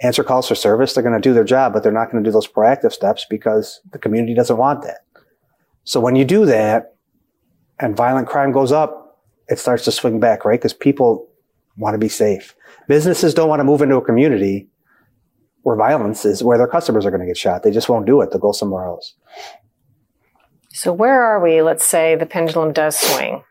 answer 0.00 0.22
calls 0.22 0.46
for 0.46 0.54
service. 0.54 0.92
They're 0.92 1.02
going 1.02 1.20
to 1.20 1.28
do 1.28 1.34
their 1.34 1.44
job, 1.44 1.72
but 1.72 1.82
they're 1.82 1.90
not 1.90 2.10
going 2.10 2.22
to 2.22 2.28
do 2.28 2.32
those 2.32 2.46
proactive 2.46 2.92
steps 2.92 3.26
because 3.28 3.80
the 3.90 3.98
community 3.98 4.34
doesn't 4.34 4.56
want 4.56 4.82
that. 4.82 4.98
So 5.84 6.00
when 6.00 6.16
you 6.16 6.24
do 6.24 6.46
that 6.46 6.94
and 7.80 7.96
violent 7.96 8.28
crime 8.28 8.52
goes 8.52 8.72
up, 8.72 9.24
it 9.48 9.58
starts 9.58 9.84
to 9.84 9.92
swing 9.92 10.20
back, 10.20 10.44
right? 10.44 10.58
Because 10.58 10.72
people 10.72 11.28
want 11.76 11.94
to 11.94 11.98
be 11.98 12.08
safe. 12.08 12.54
Businesses 12.88 13.34
don't 13.34 13.48
want 13.48 13.60
to 13.60 13.64
move 13.64 13.82
into 13.82 13.96
a 13.96 14.04
community 14.04 14.68
where 15.62 15.76
violence 15.76 16.24
is 16.24 16.42
where 16.42 16.58
their 16.58 16.68
customers 16.68 17.06
are 17.06 17.10
going 17.10 17.20
to 17.20 17.26
get 17.26 17.36
shot. 17.36 17.62
They 17.62 17.70
just 17.70 17.88
won't 17.88 18.06
do 18.06 18.20
it. 18.20 18.30
They'll 18.30 18.40
go 18.40 18.52
somewhere 18.52 18.84
else. 18.84 19.14
So 20.76 20.92
where 20.92 21.22
are 21.22 21.42
we? 21.42 21.62
Let's 21.62 21.86
say 21.86 22.16
the 22.16 22.26
pendulum 22.26 22.74
does 22.74 22.98
swing 22.98 23.42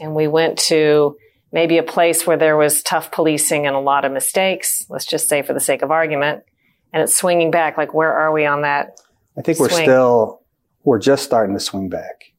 and 0.00 0.14
we 0.14 0.28
went 0.28 0.56
to 0.68 1.16
maybe 1.52 1.78
a 1.78 1.82
place 1.82 2.28
where 2.28 2.36
there 2.36 2.56
was 2.56 2.80
tough 2.84 3.10
policing 3.10 3.66
and 3.66 3.74
a 3.74 3.80
lot 3.80 4.04
of 4.04 4.12
mistakes. 4.12 4.86
Let's 4.88 5.04
just 5.04 5.28
say 5.28 5.42
for 5.42 5.52
the 5.52 5.58
sake 5.58 5.82
of 5.82 5.90
argument 5.90 6.44
and 6.92 7.02
it's 7.02 7.16
swinging 7.16 7.50
back. 7.50 7.76
Like 7.76 7.92
where 7.92 8.12
are 8.12 8.32
we 8.32 8.46
on 8.46 8.62
that? 8.62 9.00
I 9.36 9.42
think 9.42 9.58
we're 9.58 9.68
still, 9.68 10.42
we're 10.84 11.00
just 11.00 11.24
starting 11.24 11.54
to 11.54 11.60
swing 11.60 11.88
back. 11.88 12.32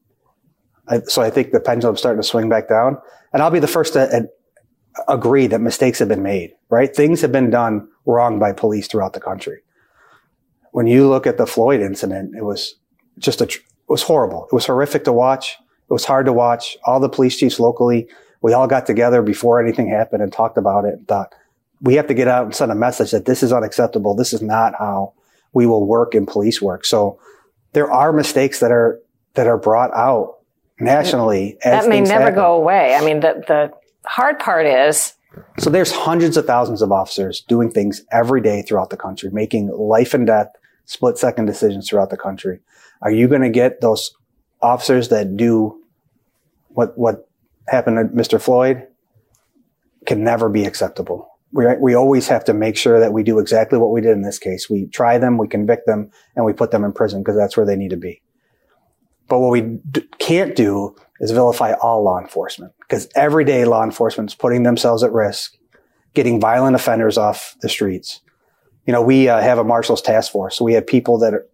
I, 0.88 1.02
so 1.02 1.22
I 1.22 1.30
think 1.30 1.52
the 1.52 1.60
pendulum's 1.60 2.00
starting 2.00 2.22
to 2.22 2.28
swing 2.28 2.48
back 2.48 2.70
down 2.70 3.00
and 3.34 3.44
I'll 3.44 3.52
be 3.52 3.60
the 3.60 3.68
first 3.68 3.94
to 3.94 4.02
uh, 4.02 5.02
agree 5.10 5.48
that 5.48 5.60
mistakes 5.60 6.00
have 6.00 6.08
been 6.08 6.24
made, 6.24 6.54
right? 6.70 6.96
Things 6.96 7.20
have 7.20 7.34
been 7.34 7.50
done 7.50 7.90
wrong 8.06 8.40
by 8.40 8.54
police 8.54 8.88
throughout 8.88 9.12
the 9.12 9.20
country. 9.20 9.60
When 10.72 10.88
you 10.88 11.10
look 11.10 11.28
at 11.28 11.38
the 11.38 11.46
Floyd 11.46 11.82
incident, 11.82 12.34
it 12.34 12.46
was 12.46 12.76
just 13.18 13.42
a, 13.42 13.44
it 13.44 13.60
was 13.92 14.04
horrible. 14.04 14.48
It 14.52 14.56
was 14.56 14.66
horrific 14.66 15.04
to 15.04 15.14
watch. 15.14 15.58
It 15.60 15.94
was 15.94 16.06
hard 16.06 16.26
to 16.26 16.34
watch. 16.34 16.78
All 16.86 17.00
the 17.00 17.10
police 17.10 17.38
chiefs 17.38 17.60
locally, 17.60 18.08
we 18.42 18.54
all 18.54 18.68
got 18.68 18.86
together 18.86 19.22
before 19.22 19.62
anything 19.62 19.90
happened 19.90 20.24
and 20.24 20.32
talked 20.32 20.58
about 20.58 20.86
it 20.86 20.94
and 20.94 21.08
thought, 21.08 21.36
we 21.82 21.96
have 21.96 22.08
to 22.08 22.14
get 22.14 22.28
out 22.28 22.46
and 22.46 22.56
send 22.56 22.72
a 22.72 22.76
message 22.76 23.12
that 23.12 23.26
this 23.26 23.44
is 23.44 23.52
unacceptable. 23.52 24.16
This 24.16 24.34
is 24.34 24.42
not 24.42 24.74
how 24.78 25.14
we 25.54 25.66
will 25.66 25.86
work 25.86 26.16
in 26.16 26.26
police 26.26 26.62
work. 26.62 26.86
So 26.86 27.20
there 27.74 27.92
are 27.92 28.14
mistakes 28.14 28.60
that 28.60 28.72
are, 28.72 29.00
that 29.34 29.48
are 29.48 29.58
brought 29.58 29.94
out 29.94 30.38
nationally. 30.80 31.58
that 31.64 31.90
may 31.90 32.02
never 32.02 32.26
happen. 32.26 32.36
go 32.36 32.56
away. 32.56 32.96
I 32.96 33.04
mean, 33.04 33.20
the, 33.20 33.44
the 33.48 33.72
hard 34.06 34.40
part 34.40 34.66
is 34.66 35.14
so 35.60 35.70
there's 35.70 35.92
hundreds 35.92 36.38
of 36.38 36.46
thousands 36.46 36.82
of 36.82 36.92
officers 36.92 37.42
doing 37.48 37.72
things 37.72 38.02
every 38.12 38.42
day 38.42 38.62
throughout 38.62 38.90
the 38.90 38.98
country, 38.98 39.30
making 39.32 39.70
life 39.70 40.14
and 40.14 40.28
death 40.28 40.48
split 40.86 41.18
second 41.18 41.46
decisions 41.46 41.90
throughout 41.90 42.10
the 42.10 42.18
country. 42.18 42.60
Are 43.02 43.12
you 43.12 43.28
going 43.28 43.42
to 43.42 43.50
get 43.50 43.82
those 43.82 44.12
officers 44.62 45.10
that 45.10 45.36
do 45.36 45.80
what, 46.70 46.98
what 46.98 47.28
happened 47.68 47.98
to 47.98 48.16
Mr. 48.16 48.40
Floyd? 48.42 48.88
Can 50.06 50.24
never 50.24 50.50
be 50.50 50.66
acceptable. 50.66 51.30
We, 51.52 51.66
we 51.80 51.94
always 51.96 52.28
have 52.28 52.44
to 52.46 52.54
make 52.54 52.78
sure 52.78 53.00
that 53.00 53.14
we 53.14 53.24
do 53.24 53.40
exactly 53.40 53.78
what 53.78 53.92
we 53.92 54.02
did 54.02 54.12
in 54.12 54.22
this 54.22 54.40
case. 54.40 54.70
We 54.70 54.88
try 54.88 55.18
them, 55.18 55.38
we 55.38 55.48
convict 55.48 55.86
them, 55.86 56.10
and 56.36 56.46
we 56.46 56.54
put 56.54 56.72
them 56.72 56.84
in 56.84 56.92
prison 56.92 57.22
because 57.22 57.36
that's 57.36 57.58
where 57.58 57.66
they 57.66 57.76
need 57.76 57.90
to 57.90 57.98
be. 57.98 58.22
But 59.28 59.40
what 59.40 59.52
we 59.52 59.62
d- 59.62 60.08
can't 60.20 60.56
do 60.56 60.96
is 61.22 61.32
vilify 61.32 61.74
all 61.74 62.04
law 62.04 62.20
enforcement 62.20 62.74
because 62.80 63.08
every 63.16 63.46
day 63.46 63.64
law 63.64 63.84
enforcement 63.84 64.32
is 64.32 64.36
putting 64.36 64.64
themselves 64.64 65.04
at 65.04 65.14
risk, 65.14 65.58
getting 66.14 66.42
violent 66.42 66.76
offenders 66.76 67.18
off 67.18 67.56
the 67.62 67.70
streets. 67.70 68.22
You 68.86 68.94
know, 68.94 69.02
we 69.02 69.30
uh, 69.30 69.40
have 69.40 69.58
a 69.58 69.64
marshal's 69.64 70.02
task 70.02 70.32
force. 70.32 70.58
So 70.58 70.66
we 70.66 70.74
have 70.74 70.86
people 70.86 71.18
that 71.20 71.34
are, 71.34 71.48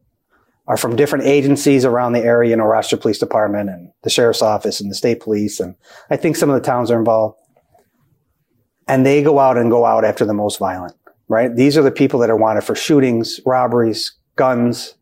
are 0.67 0.77
from 0.77 0.95
different 0.95 1.25
agencies 1.25 1.85
around 1.85 2.13
the 2.13 2.19
area, 2.19 2.51
you 2.51 2.55
know, 2.55 2.65
Rochester 2.65 2.97
Police 2.97 3.19
Department 3.19 3.69
and 3.69 3.91
the 4.03 4.09
Sheriff's 4.09 4.41
Office 4.41 4.81
and 4.81 4.91
the 4.91 4.95
State 4.95 5.21
Police. 5.21 5.59
And 5.59 5.75
I 6.09 6.17
think 6.17 6.35
some 6.35 6.49
of 6.49 6.55
the 6.55 6.65
towns 6.65 6.91
are 6.91 6.99
involved. 6.99 7.37
And 8.87 9.05
they 9.05 9.23
go 9.23 9.39
out 9.39 9.57
and 9.57 9.71
go 9.71 9.85
out 9.85 10.05
after 10.05 10.25
the 10.25 10.33
most 10.33 10.59
violent, 10.59 10.95
right? 11.27 11.53
These 11.55 11.77
are 11.77 11.81
the 11.81 11.91
people 11.91 12.19
that 12.19 12.29
are 12.29 12.37
wanted 12.37 12.63
for 12.63 12.75
shootings, 12.75 13.39
robberies, 13.45 14.13
guns, 14.35 14.95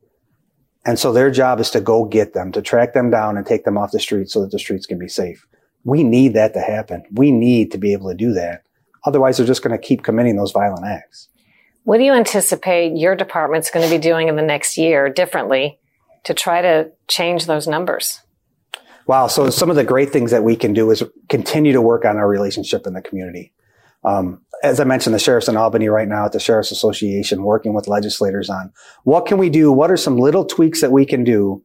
and 0.86 1.00
so 1.00 1.12
their 1.12 1.32
job 1.32 1.60
is 1.60 1.72
to 1.72 1.82
go 1.82 2.06
get 2.06 2.34
them, 2.34 2.52
to 2.52 2.62
track 2.62 2.94
them 2.94 3.10
down 3.10 3.38
and 3.38 3.46
take 3.46 3.64
them 3.64 3.78
off 3.78 3.92
the 3.92 4.00
streets 4.00 4.34
so 4.34 4.42
that 4.42 4.52
the 4.52 4.60
streets 4.60 4.86
can 4.86 5.00
be 5.00 5.08
safe. 5.08 5.48
We 5.84 6.04
need 6.04 6.34
that 6.34 6.54
to 6.54 6.62
happen. 6.62 7.04
We 7.12 7.32
need 7.32 7.72
to 7.72 7.78
be 7.78 7.92
able 7.94 8.10
to 8.10 8.16
do 8.16 8.34
that. 8.34 8.64
Otherwise, 9.06 9.38
they're 9.38 9.46
just 9.46 9.64
going 9.64 9.78
to 9.78 9.84
keep 9.84 10.04
committing 10.04 10.36
those 10.36 10.52
violent 10.52 10.86
acts. 10.86 11.30
What 11.86 12.00
do 12.00 12.04
you 12.04 12.14
anticipate 12.14 12.98
your 12.98 13.16
department's 13.16 13.70
going 13.70 13.88
to 13.88 13.96
be 13.96 14.02
doing 14.02 14.28
in 14.28 14.36
the 14.36 14.42
next 14.42 14.76
year 14.76 15.08
differently 15.08 15.80
to 16.24 16.34
try 16.34 16.62
to 16.62 16.92
change 17.08 17.46
those 17.46 17.68
numbers? 17.68 18.22
Wow. 19.06 19.28
So 19.28 19.52
some 19.52 19.70
of 19.70 19.76
the 19.76 19.84
great 19.84 20.10
things 20.10 20.32
that 20.32 20.44
we 20.44 20.56
can 20.56 20.74
do 20.74 20.90
is 20.90 21.04
continue 21.30 21.74
to 21.74 21.82
work 21.82 22.04
on 22.04 22.18
our 22.18 22.28
relationship 22.28 22.88
in 22.88 22.94
the 22.94 23.04
community. 23.04 23.54
Um, 24.04 24.42
as 24.64 24.80
I 24.80 24.84
mentioned, 24.84 25.14
the 25.14 25.20
sheriff's 25.20 25.48
in 25.48 25.58
Albany 25.58 25.88
right 25.88 26.08
now 26.08 26.26
at 26.26 26.32
the 26.32 26.40
Sheriff's 26.40 26.72
Association, 26.72 27.44
working 27.44 27.76
with 27.76 27.88
legislators 27.88 28.50
on 28.50 28.74
what 29.04 29.28
can 29.28 29.38
we 29.38 29.52
do? 29.52 29.72
What 29.72 29.92
are 29.92 29.98
some 29.98 30.18
little 30.18 30.44
tweaks 30.44 30.82
that 30.82 30.92
we 30.92 31.06
can 31.06 31.24
do 31.24 31.64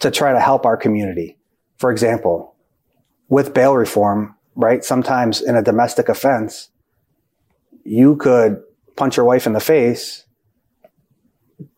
to 0.00 0.10
try 0.10 0.32
to 0.32 0.40
help 0.40 0.66
our 0.66 0.76
community? 0.76 1.38
For 1.78 1.90
example, 1.90 2.56
with 3.30 3.54
bail 3.54 3.74
reform, 3.74 4.36
right? 4.54 4.84
Sometimes 4.84 5.40
in 5.40 5.56
a 5.56 5.62
domestic 5.62 6.10
offense, 6.10 6.68
you 7.84 8.16
could 8.16 8.62
punch 8.96 9.16
your 9.16 9.26
wife 9.26 9.46
in 9.46 9.52
the 9.52 9.60
face, 9.60 10.24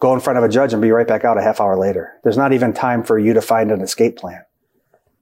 go 0.00 0.14
in 0.14 0.20
front 0.20 0.38
of 0.38 0.44
a 0.44 0.48
judge 0.48 0.72
and 0.72 0.82
be 0.82 0.90
right 0.90 1.06
back 1.06 1.24
out 1.24 1.38
a 1.38 1.42
half 1.42 1.60
hour 1.60 1.78
later. 1.78 2.12
There's 2.22 2.36
not 2.36 2.52
even 2.52 2.72
time 2.72 3.02
for 3.02 3.18
you 3.18 3.34
to 3.34 3.40
find 3.40 3.70
an 3.70 3.80
escape 3.80 4.16
plan, 4.16 4.42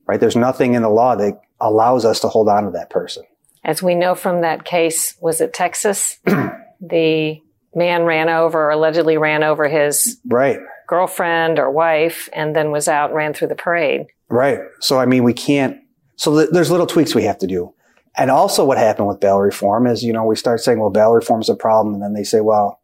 right? 0.07 0.21
There's 0.21 0.37
nothing 0.37 0.75
in 0.75 0.83
the 0.83 0.91
law 0.91 1.17
that 1.17 1.41
allows 1.61 2.05
us 2.05 2.21
to 2.21 2.29
hold 2.29 2.49
on 2.49 2.65
to 2.65 2.71
that 2.73 2.91
person 2.91 3.25
as 3.65 3.83
we 3.83 3.95
know 3.95 4.15
from 4.15 4.41
that 4.41 4.65
case, 4.65 5.17
was 5.21 5.41
it 5.41 5.55
Texas? 5.55 6.19
the 6.25 7.41
man 7.75 8.03
ran 8.03 8.29
over, 8.29 8.71
allegedly 8.71 9.17
ran 9.17 9.43
over 9.43 9.69
his 9.69 10.19
right 10.27 10.59
girlfriend 10.89 11.59
or 11.59 11.71
wife, 11.71 12.29
and 12.33 12.55
then 12.55 12.71
was 12.71 12.89
out 12.89 13.11
and 13.11 13.17
ran 13.17 13.33
through 13.33 13.49
the 13.49 13.55
parade. 13.55 14.07
Right. 14.29 14.61
So 14.81 14.99
I 14.99 15.07
mean, 15.07 15.25
we 15.25 15.33
can't. 15.33 15.79
So 16.17 16.37
th- 16.39 16.51
there's 16.51 16.71
little 16.71 16.87
tweaks 16.87 17.15
we 17.15 17.25
have 17.25 17.39
to 17.39 17.47
do. 17.47 17.73
And 18.17 18.31
also, 18.31 18.65
what 18.65 18.79
happened 18.79 19.09
with 19.09 19.21
bail 19.21 19.39
reform 19.39 19.87
is, 19.87 20.03
you 20.03 20.13
know, 20.13 20.25
we 20.25 20.37
start 20.37 20.61
saying, 20.61 20.79
well, 20.79 20.91
bail 20.91 21.13
reform 21.13 21.41
is 21.41 21.49
a 21.49 21.55
problem, 21.55 21.95
and 21.95 22.03
then 22.03 22.13
they 22.13 22.25
say, 22.25 22.41
well, 22.41 22.81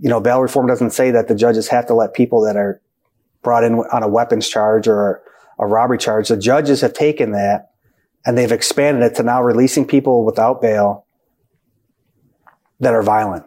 you 0.00 0.08
know, 0.08 0.20
bail 0.20 0.40
reform 0.40 0.66
doesn't 0.66 0.90
say 0.90 1.10
that 1.10 1.28
the 1.28 1.34
judges 1.34 1.68
have 1.68 1.86
to 1.86 1.94
let 1.94 2.14
people 2.14 2.40
that 2.42 2.56
are 2.56 2.80
brought 3.42 3.64
in 3.64 3.74
on 3.74 4.02
a 4.02 4.08
weapons 4.08 4.48
charge 4.48 4.88
or 4.88 5.22
a 5.58 5.66
robbery 5.66 5.98
charge. 5.98 6.28
The 6.28 6.36
judges 6.36 6.80
have 6.80 6.92
taken 6.92 7.32
that 7.32 7.70
and 8.24 8.36
they've 8.36 8.52
expanded 8.52 9.02
it 9.02 9.14
to 9.16 9.22
now 9.22 9.42
releasing 9.42 9.86
people 9.86 10.24
without 10.24 10.60
bail 10.60 11.06
that 12.80 12.94
are 12.94 13.02
violent. 13.02 13.44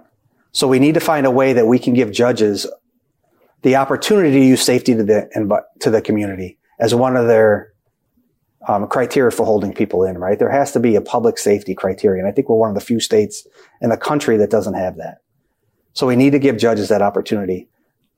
So 0.52 0.68
we 0.68 0.80
need 0.80 0.96
to 0.96 1.00
find 1.00 1.26
a 1.26 1.32
way 1.32 1.54
that 1.54 1.68
we 1.68 1.80
can 1.80 1.94
give 1.94 2.12
judges 2.12 2.68
the 3.62 3.76
opportunity 3.76 4.32
to 4.32 4.46
use 4.46 4.62
safety 4.62 4.96
to 4.96 5.04
the 5.04 5.64
to 5.80 5.90
the 5.90 6.02
community 6.02 6.58
as 6.80 6.96
one 6.96 7.16
of 7.16 7.28
their 7.28 7.71
um, 8.68 8.88
criteria 8.88 9.32
for 9.32 9.46
holding 9.46 9.74
people 9.74 10.04
in. 10.04 10.18
Right, 10.18 10.38
there 10.40 10.52
has 10.52 10.72
to 10.74 10.80
be 10.80 10.96
a 10.96 11.02
public 11.02 11.38
safety 11.38 11.76
criteria, 11.76 12.22
and 12.22 12.32
I 12.32 12.34
think 12.34 12.50
we're 12.50 12.58
one 12.58 12.70
of 12.70 12.76
the 12.76 12.82
few 12.82 13.00
states 13.00 13.48
in 13.82 13.90
the 13.90 13.98
country 13.98 14.38
that 14.38 14.50
doesn't 14.50 14.76
have 14.76 14.98
that. 14.98 15.20
So 15.94 16.08
we 16.08 16.16
need 16.16 16.32
to 16.32 16.40
give 16.40 16.58
judges 16.58 16.90
that 16.90 17.02
opportunity. 17.02 17.68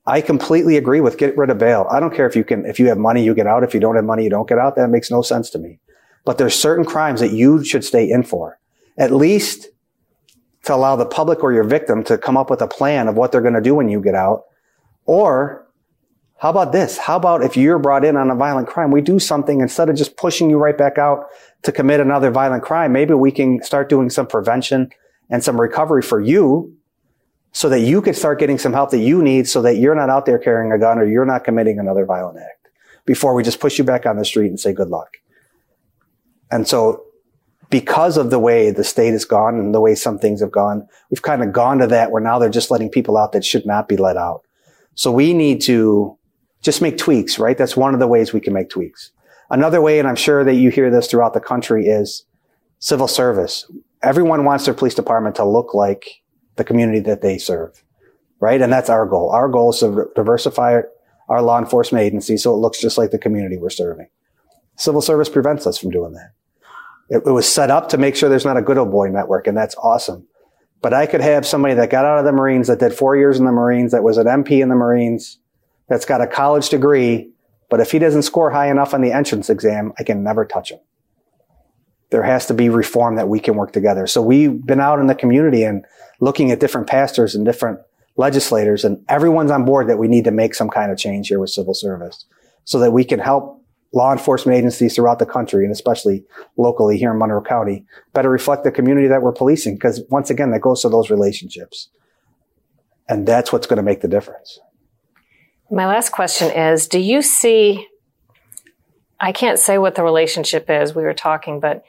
I 0.06 0.22
completely 0.22 0.76
agree 0.76 1.00
with 1.00 1.18
get 1.18 1.38
rid 1.38 1.50
of 1.50 1.58
bail. 1.58 1.88
I 1.90 2.00
don't 2.00 2.14
care 2.14 2.28
if 2.28 2.36
you 2.36 2.44
can, 2.44 2.66
if 2.66 2.80
you 2.80 2.88
have 2.88 2.98
money, 2.98 3.24
you 3.24 3.34
get 3.34 3.48
out. 3.48 3.64
If 3.64 3.74
you 3.74 3.80
don't 3.80 3.96
have 3.96 4.04
money, 4.04 4.24
you 4.24 4.30
don't 4.30 4.48
get 4.48 4.60
out. 4.60 4.76
That 4.76 4.90
makes 4.90 5.10
no 5.10 5.22
sense 5.22 5.50
to 5.52 5.60
me. 5.60 5.80
But 6.26 6.38
there's 6.38 6.56
certain 6.56 6.86
crimes 6.86 7.20
that 7.20 7.32
you 7.32 7.64
should 7.64 7.84
stay 7.84 8.10
in 8.10 8.24
for. 8.24 8.60
At 8.98 9.12
least 9.12 9.70
to 10.64 10.76
allow 10.76 10.96
the 10.96 11.06
public 11.06 11.44
or 11.44 11.54
your 11.54 11.64
victim 11.64 12.04
to 12.06 12.18
come 12.18 12.38
up 12.38 12.50
with 12.50 12.62
a 12.62 12.68
plan 12.68 13.08
of 13.08 13.16
what 13.16 13.32
they're 13.32 13.42
going 13.42 13.54
to 13.54 13.62
do 13.62 13.76
when 13.76 13.90
you 13.90 14.02
get 14.02 14.16
out. 14.16 14.44
Or 15.06 15.62
how 16.44 16.50
about 16.50 16.74
this? 16.74 16.98
How 16.98 17.16
about 17.16 17.42
if 17.42 17.56
you're 17.56 17.80
brought 17.80 18.04
in 18.04 18.18
on 18.18 18.30
a 18.30 18.36
violent 18.36 18.68
crime, 18.68 18.92
we 18.92 19.00
do 19.00 19.18
something 19.18 19.62
instead 19.62 19.88
of 19.88 19.96
just 19.96 20.18
pushing 20.18 20.50
you 20.50 20.58
right 20.58 20.78
back 20.78 20.98
out 20.98 21.28
to 21.62 21.72
commit 21.72 22.02
another 22.02 22.32
violent 22.32 22.64
crime. 22.64 22.92
Maybe 22.92 23.14
we 23.14 23.32
can 23.32 23.64
start 23.64 23.88
doing 23.88 24.10
some 24.10 24.28
prevention 24.28 24.90
and 25.30 25.42
some 25.42 25.58
recovery 25.58 26.02
for 26.02 26.20
you 26.20 26.76
so 27.54 27.70
that 27.70 27.80
you 27.80 28.02
could 28.02 28.18
start 28.18 28.40
getting 28.40 28.58
some 28.58 28.74
help 28.74 28.92
that 28.92 29.00
you 29.00 29.22
need 29.24 29.48
so 29.48 29.62
that 29.62 29.78
you're 29.78 29.96
not 29.96 30.10
out 30.10 30.26
there 30.26 30.38
carrying 30.38 30.74
a 30.74 30.78
gun 30.78 31.00
or 31.00 31.06
you're 31.06 31.24
not 31.24 31.46
committing 31.46 31.80
another 31.80 32.06
violent 32.06 32.38
act 32.38 32.68
before 33.06 33.34
we 33.34 33.42
just 33.42 33.62
push 33.62 33.78
you 33.78 33.86
back 33.86 34.06
on 34.06 34.18
the 34.18 34.26
street 34.26 34.48
and 34.48 34.60
say 34.60 34.74
good 34.74 34.90
luck. 34.90 35.16
And 36.52 36.68
so 36.68 37.06
because 37.70 38.18
of 38.18 38.32
the 38.32 38.40
way 38.40 38.70
the 38.70 38.84
state 38.84 39.12
has 39.12 39.24
gone 39.24 39.58
and 39.58 39.74
the 39.74 39.80
way 39.80 39.96
some 39.96 40.20
things 40.20 40.42
have 40.42 40.52
gone, 40.52 40.90
we've 41.10 41.22
kind 41.22 41.42
of 41.42 41.54
gone 41.54 41.78
to 41.78 41.88
that 41.88 42.12
where 42.12 42.22
now 42.22 42.38
they're 42.38 42.50
just 42.50 42.70
letting 42.70 42.90
people 42.90 43.16
out 43.16 43.32
that 43.32 43.46
should 43.46 43.66
not 43.66 43.88
be 43.88 43.96
let 43.96 44.18
out. 44.18 44.42
So 44.96 45.10
we 45.10 45.34
need 45.34 45.62
to 45.62 46.20
just 46.63 46.82
make 46.82 46.98
tweaks, 46.98 47.38
right? 47.38 47.58
That's 47.58 47.77
one 47.77 47.93
of 47.93 48.00
the 48.00 48.08
ways 48.08 48.34
we 48.34 48.39
can 48.39 48.53
make 48.53 48.70
tweaks. 48.70 49.12
Another 49.50 49.82
way, 49.82 50.00
and 50.00 50.08
I'm 50.08 50.15
sure 50.15 50.43
that 50.43 50.55
you 50.55 50.72
hear 50.72 50.89
this 50.89 51.08
throughout 51.08 51.34
the 51.34 51.39
country 51.39 51.86
is 51.86 52.25
civil 52.79 53.08
service. 53.08 53.70
Everyone 54.01 54.46
wants 54.46 54.65
their 54.65 54.74
police 54.74 54.96
department 54.96 55.36
to 55.36 55.46
look 55.46 55.74
like 55.74 56.24
the 56.55 56.63
community 56.63 57.01
that 57.01 57.22
they 57.22 57.38
serve, 57.38 57.84
right? 58.39 58.62
And 58.62 58.72
that's 58.72 58.89
our 58.89 59.05
goal. 59.05 59.29
Our 59.29 59.50
goal 59.50 59.72
is 59.72 59.79
to 59.79 60.08
diversify 60.15 60.82
our 61.29 61.41
law 61.41 61.60
enforcement 61.60 62.03
agency 62.03 62.38
so 62.38 62.53
it 62.53 62.58
looks 62.58 62.82
just 62.82 62.98
like 62.98 63.12
the 63.12 63.20
community 63.20 63.58
we're 63.58 63.70
serving. 63.70 64.08
Civil 64.77 65.01
service 65.01 65.29
prevents 65.29 65.67
us 65.67 65.77
from 65.77 65.91
doing 65.91 66.13
that. 66.13 66.32
It, 67.10 67.24
it 67.27 67.32
was 67.32 67.51
set 67.51 67.70
up 67.70 67.89
to 67.89 67.98
make 67.98 68.15
sure 68.15 68.29
there's 68.29 68.46
not 68.46 68.58
a 68.58 68.62
good 68.62 68.77
old 68.77 68.91
boy 68.91 69.10
network, 69.10 69.48
and 69.48 69.58
that's 69.58 69.75
awesome. 69.75 70.27
But 70.82 70.93
I 70.93 71.05
could 71.05 71.22
have 71.22 71.46
somebody 71.46 71.75
that 71.75 71.89
got 71.89 72.05
out 72.05 72.20
of 72.20 72.25
the 72.25 72.32
Marines, 72.32 72.67
that 72.67 72.79
did 72.79 72.93
four 72.93 73.15
years 73.15 73.39
in 73.39 73.46
the 73.46 73.51
Marines, 73.51 73.91
that 73.91 74.03
was 74.03 74.17
an 74.17 74.25
MP 74.25 74.62
in 74.62 74.70
the 74.70 74.75
Marines, 74.75 75.39
that's 75.88 76.06
got 76.06 76.22
a 76.22 76.28
college 76.28 76.70
degree, 76.70 77.32
but 77.69 77.80
if 77.80 77.91
he 77.91 78.00
doesn't 78.00 78.24
score 78.24 78.52
high 78.52 78.69
enough 78.69 78.93
on 78.93 79.02
the 79.02 79.12
entrance 79.12 79.50
exam, 79.50 79.93
I 80.00 80.04
can 80.04 80.24
never 80.24 80.46
touch 80.46 80.72
him 80.72 80.80
there 82.13 82.22
has 82.22 82.46
to 82.46 82.54
be 82.54 82.69
reform 82.69 83.15
that 83.15 83.28
we 83.28 83.39
can 83.39 83.56
work 83.56 83.74
together. 83.74 84.06
So 84.06 84.22
we've 84.22 84.63
been 84.63 84.80
out 84.80 85.00
in 85.00 85.08
the 85.08 85.15
community 85.15 85.63
and 85.63 85.84
looking 86.19 86.52
at 86.52 86.60
different 86.60 86.86
pastors 86.86 87.34
and 87.34 87.43
different 87.43 87.80
legislators 88.17 88.86
and 88.86 89.04
everyone's 89.10 89.50
on 89.50 89.65
board 89.65 89.89
that 89.89 89.98
we 89.98 90.08
need 90.08 90.24
to 90.26 90.32
make 90.32 90.54
some 90.54 90.69
kind 90.69 90.91
of 90.91 90.98
change 91.00 91.30
here 91.30 91.39
with 91.39 91.50
civil 91.50 91.74
service 91.74 92.26
so 92.65 92.78
that 92.78 92.91
we 92.91 93.04
can 93.04 93.17
help 93.17 93.60
law 93.93 94.12
enforcement 94.12 94.56
agencies 94.56 94.93
throughout 94.93 95.17
the 95.17 95.26
country 95.26 95.63
and 95.63 95.74
especially 95.74 96.24
locally 96.56 97.00
here 97.00 97.12
in 97.12 97.17
Monroe 97.17 97.41
County 97.41 97.84
better 98.13 98.30
reflect 98.30 98.63
the 98.63 98.72
community 98.72 99.08
that 99.08 99.24
we're 99.24 99.32
policing. 99.32 99.80
Cause 99.80 100.02
once 100.12 100.30
again, 100.30 100.52
that 100.52 100.62
goes 100.62 100.84
to 100.84 100.89
those 100.89 101.10
relationships. 101.10 101.89
And 103.10 103.28
that's 103.28 103.52
what's 103.52 103.65
going 103.65 103.78
to 103.78 103.84
make 103.84 104.02
the 104.02 104.08
difference. 104.08 104.60
My 105.74 105.88
last 105.88 106.12
question 106.12 106.52
is, 106.52 106.88
do 106.88 107.00
you 107.00 107.24
see, 107.24 107.88
I 109.20 109.32
can't 109.32 109.58
say 109.58 109.80
what 109.80 109.96
the 109.96 110.04
relationship 110.04 110.70
is. 110.70 110.94
We 110.94 111.02
were 111.02 111.16
talking, 111.16 111.60
but 111.60 111.84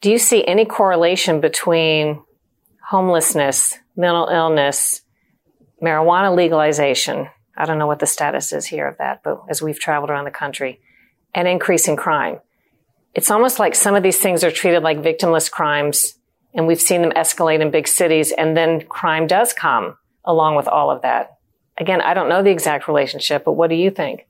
do 0.00 0.10
you 0.10 0.18
see 0.18 0.44
any 0.44 0.64
correlation 0.64 1.40
between 1.40 2.24
homelessness, 2.88 3.78
mental 3.94 4.26
illness, 4.26 5.02
marijuana 5.80 6.34
legalization? 6.34 7.28
I 7.56 7.66
don't 7.66 7.78
know 7.78 7.86
what 7.86 8.00
the 8.00 8.06
status 8.06 8.52
is 8.52 8.66
here 8.66 8.88
of 8.88 8.98
that, 8.98 9.22
but 9.22 9.44
as 9.48 9.62
we've 9.62 9.78
traveled 9.78 10.10
around 10.10 10.24
the 10.24 10.32
country, 10.32 10.80
and 11.36 11.46
increasing 11.46 11.94
crime. 11.94 12.40
It's 13.14 13.30
almost 13.30 13.60
like 13.60 13.76
some 13.76 13.94
of 13.94 14.02
these 14.02 14.18
things 14.18 14.42
are 14.42 14.50
treated 14.50 14.82
like 14.82 14.98
victimless 14.98 15.48
crimes, 15.48 16.14
and 16.52 16.66
we've 16.66 16.80
seen 16.80 17.02
them 17.02 17.12
escalate 17.12 17.60
in 17.60 17.70
big 17.70 17.86
cities, 17.86 18.32
and 18.32 18.56
then 18.56 18.80
crime 18.88 19.28
does 19.28 19.52
come 19.52 19.98
along 20.24 20.56
with 20.56 20.66
all 20.66 20.90
of 20.90 21.02
that. 21.02 21.36
Again, 21.82 22.00
I 22.00 22.14
don't 22.14 22.28
know 22.28 22.44
the 22.44 22.50
exact 22.50 22.86
relationship, 22.86 23.42
but 23.44 23.54
what 23.54 23.68
do 23.68 23.74
you 23.74 23.90
think? 23.90 24.28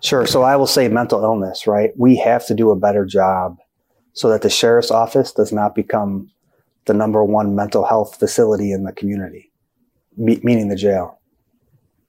Sure. 0.00 0.26
So 0.26 0.40
I 0.40 0.56
will 0.56 0.66
say 0.66 0.88
mental 0.88 1.22
illness, 1.22 1.66
right? 1.66 1.90
We 1.94 2.16
have 2.16 2.46
to 2.46 2.54
do 2.54 2.70
a 2.70 2.76
better 2.76 3.04
job 3.04 3.58
so 4.14 4.30
that 4.30 4.40
the 4.40 4.48
sheriff's 4.48 4.90
office 4.90 5.30
does 5.30 5.52
not 5.52 5.74
become 5.74 6.30
the 6.86 6.94
number 6.94 7.22
one 7.22 7.54
mental 7.54 7.84
health 7.84 8.18
facility 8.18 8.72
in 8.72 8.84
the 8.84 8.92
community, 8.92 9.52
me- 10.16 10.40
meaning 10.42 10.68
the 10.68 10.74
jail. 10.74 11.20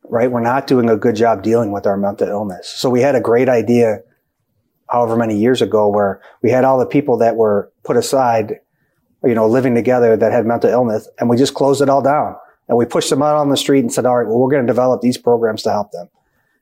Right? 0.08 0.32
We're 0.32 0.39
not 0.39 0.67
doing 0.67 0.89
a 0.89 0.95
good 0.95 1.17
job 1.17 1.43
dealing 1.43 1.73
with 1.73 1.86
our 1.86 1.97
mental 1.97 2.30
illness. 2.30 2.69
So 2.69 2.89
we 2.89 3.02
had 3.02 3.15
a 3.15 3.19
great 3.19 3.50
idea 3.50 4.04
however 4.89 5.17
many 5.17 5.38
years 5.38 5.62
ago 5.62 5.89
where 5.89 6.21
we 6.41 6.50
had 6.50 6.63
all 6.63 6.80
the 6.80 6.86
people 6.86 7.17
that 7.17 7.36
were 7.36 7.73
put 7.84 7.97
aside, 7.97 8.62
you 9.21 9.36
know, 9.36 9.50
living 9.50 9.76
together 9.76 10.15
that 10.15 10.32
had 10.32 10.45
mental 10.45 10.69
illness 10.69 11.10
and 11.19 11.30
we 11.30 11.36
just 11.36 11.56
closed 11.56 11.82
it 11.82 11.89
all 11.89 12.02
down 12.02 12.38
and 12.67 12.77
we 12.77 12.86
pushed 12.86 13.10
them 13.10 13.21
out 13.21 13.36
on 13.36 13.49
the 13.49 13.58
street 13.58 13.80
and 13.80 13.93
said, 13.93 14.06
all 14.06 14.17
right, 14.17 14.27
well, 14.27 14.38
we're 14.39 14.51
going 14.51 14.65
to 14.65 14.67
develop 14.67 15.01
these 15.01 15.17
programs 15.17 15.63
to 15.63 15.71
help 15.71 15.91
them. 15.91 16.10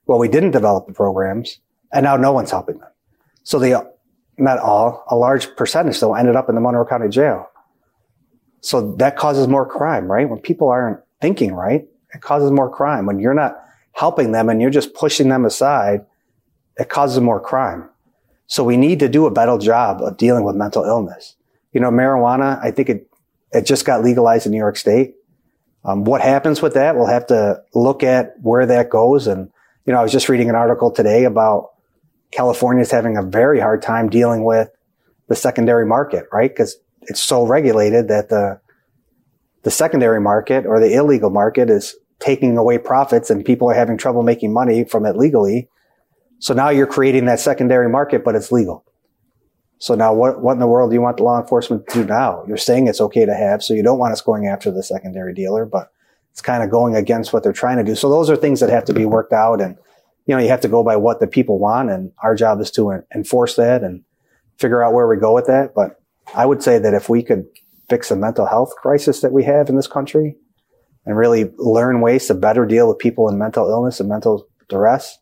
Well, 0.06 0.20
we 0.20 0.28
didn't 0.28 0.52
develop 0.52 0.88
the 0.88 0.94
programs 0.94 1.60
and 1.92 2.04
now 2.04 2.18
no 2.18 2.32
one's 2.32 2.52
helping 2.52 2.78
them. 2.78 2.90
So 3.44 3.60
they, 3.60 3.76
not 4.38 4.60
all, 4.60 5.04
a 5.08 5.16
large 5.16 5.56
percentage 5.56 6.00
though 6.00 6.14
ended 6.14 6.36
up 6.36 6.50
in 6.50 6.56
the 6.56 6.62
Monroe 6.62 6.86
County 6.86 7.10
Jail. 7.10 7.50
So 8.62 8.96
that 8.96 9.16
causes 9.16 9.48
more 9.48 9.66
crime, 9.66 10.12
right? 10.12 10.28
When 10.28 10.40
people 10.40 10.70
aren't 10.70 11.00
thinking 11.22 11.54
right, 11.54 11.88
it 12.14 12.22
causes 12.22 12.52
more 12.52 12.70
crime. 12.70 13.06
When 13.06 13.20
you're 13.20 13.34
not 13.34 13.62
helping 13.92 14.32
them 14.32 14.50
and 14.50 14.62
you're 14.62 14.72
just 14.72 14.94
pushing 14.94 15.30
them 15.30 15.46
aside, 15.46 16.06
it 16.78 16.90
causes 16.90 17.20
more 17.20 17.40
crime. 17.40 17.90
So 18.48 18.64
we 18.64 18.78
need 18.78 19.00
to 19.00 19.10
do 19.10 19.26
a 19.26 19.32
better 19.32 19.58
job 19.58 20.02
of 20.02 20.18
dealing 20.18 20.44
with 20.44 20.56
mental 20.56 20.84
illness. 20.84 21.36
You 21.74 21.82
know, 21.82 21.90
marijuana, 21.90 22.62
I 22.64 22.72
think 22.72 22.90
it, 22.90 23.10
it 23.52 23.66
just 23.66 23.86
got 23.86 24.04
legalized 24.04 24.46
in 24.46 24.52
New 24.52 24.58
York 24.58 24.78
State. 24.78 25.15
Um, 25.86 26.04
what 26.04 26.22
happens 26.22 26.62
with 26.62 26.74
that? 26.74 26.96
We'll 26.96 27.06
have 27.06 27.28
to 27.28 27.62
look 27.74 28.02
at 28.02 28.34
where 28.42 28.66
that 28.66 28.90
goes. 28.90 29.28
And, 29.28 29.50
you 29.86 29.94
know, 29.94 30.00
I 30.00 30.04
was 30.04 30.12
just 30.12 30.30
reading 30.30 30.50
an 30.50 30.56
article 30.56 30.92
today 30.92 31.26
about 31.26 31.70
California 32.32 32.82
is 32.82 32.92
having 32.92 33.18
a 33.18 33.24
very 33.24 33.60
hard 33.60 33.82
time 33.82 34.10
dealing 34.10 34.44
with 34.44 34.70
the 35.28 35.36
secondary 35.36 35.86
market, 35.86 36.26
right? 36.32 36.50
Because 36.50 36.78
it's 37.04 37.22
so 37.22 37.46
regulated 37.46 38.08
that 38.08 38.30
the 38.30 38.60
the 39.64 39.72
secondary 39.72 40.22
market 40.22 40.66
or 40.68 40.80
the 40.80 40.94
illegal 40.94 41.32
market 41.32 41.72
is 41.72 41.96
taking 42.20 42.56
away 42.56 42.78
profits 42.78 43.32
and 43.32 43.44
people 43.44 43.70
are 43.70 43.74
having 43.74 43.98
trouble 43.98 44.22
making 44.22 44.54
money 44.54 44.84
from 44.84 45.06
it 45.06 45.16
legally. 45.16 45.68
So 46.40 46.54
now 46.54 46.70
you're 46.70 46.88
creating 46.88 47.26
that 47.26 47.40
secondary 47.40 47.90
market, 47.90 48.24
but 48.24 48.36
it's 48.36 48.52
legal. 48.52 48.86
So 49.78 49.94
now 49.94 50.14
what, 50.14 50.42
what 50.42 50.54
in 50.54 50.60
the 50.60 50.68
world 50.68 50.92
do 50.92 50.96
you 50.96 51.02
want 51.02 51.18
the 51.18 51.24
law 51.24 51.40
enforcement 51.40 51.88
to 51.90 52.02
do 52.02 52.06
now? 52.06 52.44
You're 52.48 52.58
saying 52.58 52.88
it's 52.88 53.02
okay 53.02 53.26
to 53.26 53.34
have, 53.34 53.62
so 53.62 53.74
you 53.74 53.84
don't 53.84 54.00
want 54.00 54.14
us 54.14 54.22
going 54.22 54.48
after 54.48 54.72
the 54.72 54.84
secondary 54.84 55.34
dealer, 55.34 55.66
but 55.66 55.92
it's 56.32 56.42
kind 56.42 56.64
of 56.64 56.70
going 56.70 56.96
against 56.96 57.34
what 57.34 57.44
they're 57.44 57.54
trying 57.54 57.78
to 57.78 57.84
do. 57.84 57.96
So 57.96 58.10
those 58.10 58.30
are 58.30 58.36
things 58.36 58.60
that 58.62 58.70
have 58.70 58.86
to 58.86 58.94
be 58.94 59.06
worked 59.06 59.34
out 59.34 59.62
and 59.62 59.78
you 60.26 60.36
know, 60.36 60.42
you 60.42 60.50
have 60.50 60.62
to 60.62 60.68
go 60.68 60.84
by 60.84 60.96
what 60.96 61.20
the 61.20 61.28
people 61.28 61.60
want 61.60 61.90
and 61.90 62.12
our 62.24 62.36
job 62.36 62.60
is 62.60 62.72
to 62.72 63.04
enforce 63.14 63.56
that 63.56 63.84
and 63.84 64.04
figure 64.58 64.84
out 64.84 64.94
where 64.94 65.08
we 65.08 65.18
go 65.18 65.34
with 65.34 65.46
that. 65.48 65.74
But 65.76 66.02
I 66.34 66.46
would 66.46 66.64
say 66.64 66.80
that 66.80 66.94
if 66.94 67.10
we 67.10 67.22
could 67.22 67.46
fix 67.90 68.10
the 68.10 68.16
mental 68.16 68.48
health 68.48 68.74
crisis 68.76 69.22
that 69.22 69.32
we 69.32 69.44
have 69.44 69.70
in 69.70 69.76
this 69.76 69.88
country 69.88 70.36
and 71.06 71.16
really 71.16 71.52
learn 71.58 72.02
ways 72.02 72.28
to 72.28 72.34
better 72.34 72.66
deal 72.66 72.88
with 72.88 72.98
people 72.98 73.30
in 73.30 73.38
mental 73.38 73.70
illness 73.70 74.00
and 74.00 74.10
mental 74.10 74.48
duress, 74.68 75.20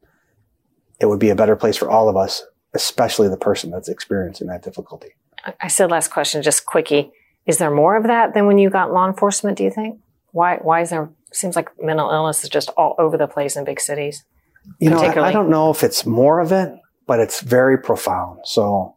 it 1.01 1.07
would 1.07 1.19
be 1.19 1.29
a 1.29 1.35
better 1.35 1.57
place 1.57 1.75
for 1.75 1.89
all 1.89 2.07
of 2.07 2.15
us, 2.15 2.43
especially 2.73 3.27
the 3.27 3.37
person 3.37 3.71
that's 3.71 3.89
experiencing 3.89 4.47
that 4.47 4.63
difficulty. 4.63 5.09
I 5.61 5.67
said 5.67 5.91
last 5.91 6.09
question, 6.09 6.41
just 6.41 6.65
quickie. 6.65 7.11
Is 7.45 7.57
there 7.57 7.71
more 7.71 7.97
of 7.97 8.03
that 8.05 8.33
than 8.33 8.47
when 8.47 8.57
you 8.57 8.69
got 8.69 8.93
law 8.93 9.07
enforcement, 9.07 9.57
do 9.57 9.63
you 9.63 9.71
think? 9.71 9.99
Why? 10.31 10.57
Why 10.57 10.81
is 10.81 10.89
there? 10.89 11.09
Seems 11.31 11.55
like 11.55 11.69
mental 11.81 12.09
illness 12.09 12.43
is 12.43 12.49
just 12.49 12.69
all 12.77 12.95
over 12.97 13.17
the 13.17 13.27
place 13.27 13.55
in 13.55 13.65
big 13.65 13.79
cities. 13.79 14.23
You 14.79 14.91
know, 14.91 14.99
I, 14.99 15.27
I 15.27 15.31
don't 15.31 15.49
know 15.49 15.71
if 15.71 15.83
it's 15.83 16.05
more 16.05 16.39
of 16.39 16.51
it, 16.51 16.73
but 17.05 17.19
it's 17.19 17.41
very 17.41 17.77
profound. 17.77 18.39
So 18.45 18.95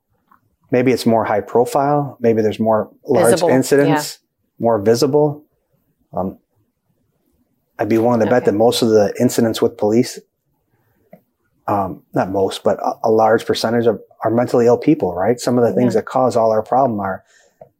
maybe 0.71 0.93
it's 0.93 1.07
more 1.07 1.25
high 1.25 1.41
profile. 1.41 2.17
Maybe 2.21 2.43
there's 2.43 2.61
more 2.61 2.91
large 3.05 3.33
visible, 3.33 3.49
incidents, 3.49 4.21
yeah. 4.21 4.65
more 4.65 4.79
visible. 4.81 5.45
Um, 6.13 6.39
I'd 7.79 7.89
be 7.89 7.99
willing 7.99 8.21
to 8.21 8.27
okay. 8.27 8.31
bet 8.31 8.45
that 8.45 8.53
most 8.53 8.83
of 8.83 8.91
the 8.91 9.13
incidents 9.21 9.61
with 9.61 9.77
police, 9.77 10.19
um, 11.69 12.03
not 12.15 12.31
most, 12.31 12.63
but 12.63 12.79
a, 12.79 12.95
a, 13.05 13.11
large 13.11 13.45
percentage 13.45 13.87
of 13.87 14.01
are 14.25 14.31
mentally 14.31 14.67
ill 14.67 14.79
people, 14.79 15.15
right? 15.15 15.41
Some 15.41 15.59
of 15.59 15.65
the 15.65 15.73
things 15.73 15.95
yeah. 15.95 16.01
that 16.01 16.07
cause 16.07 16.37
all 16.37 16.53
our 16.53 16.63
problem 16.63 17.01
are 17.01 17.25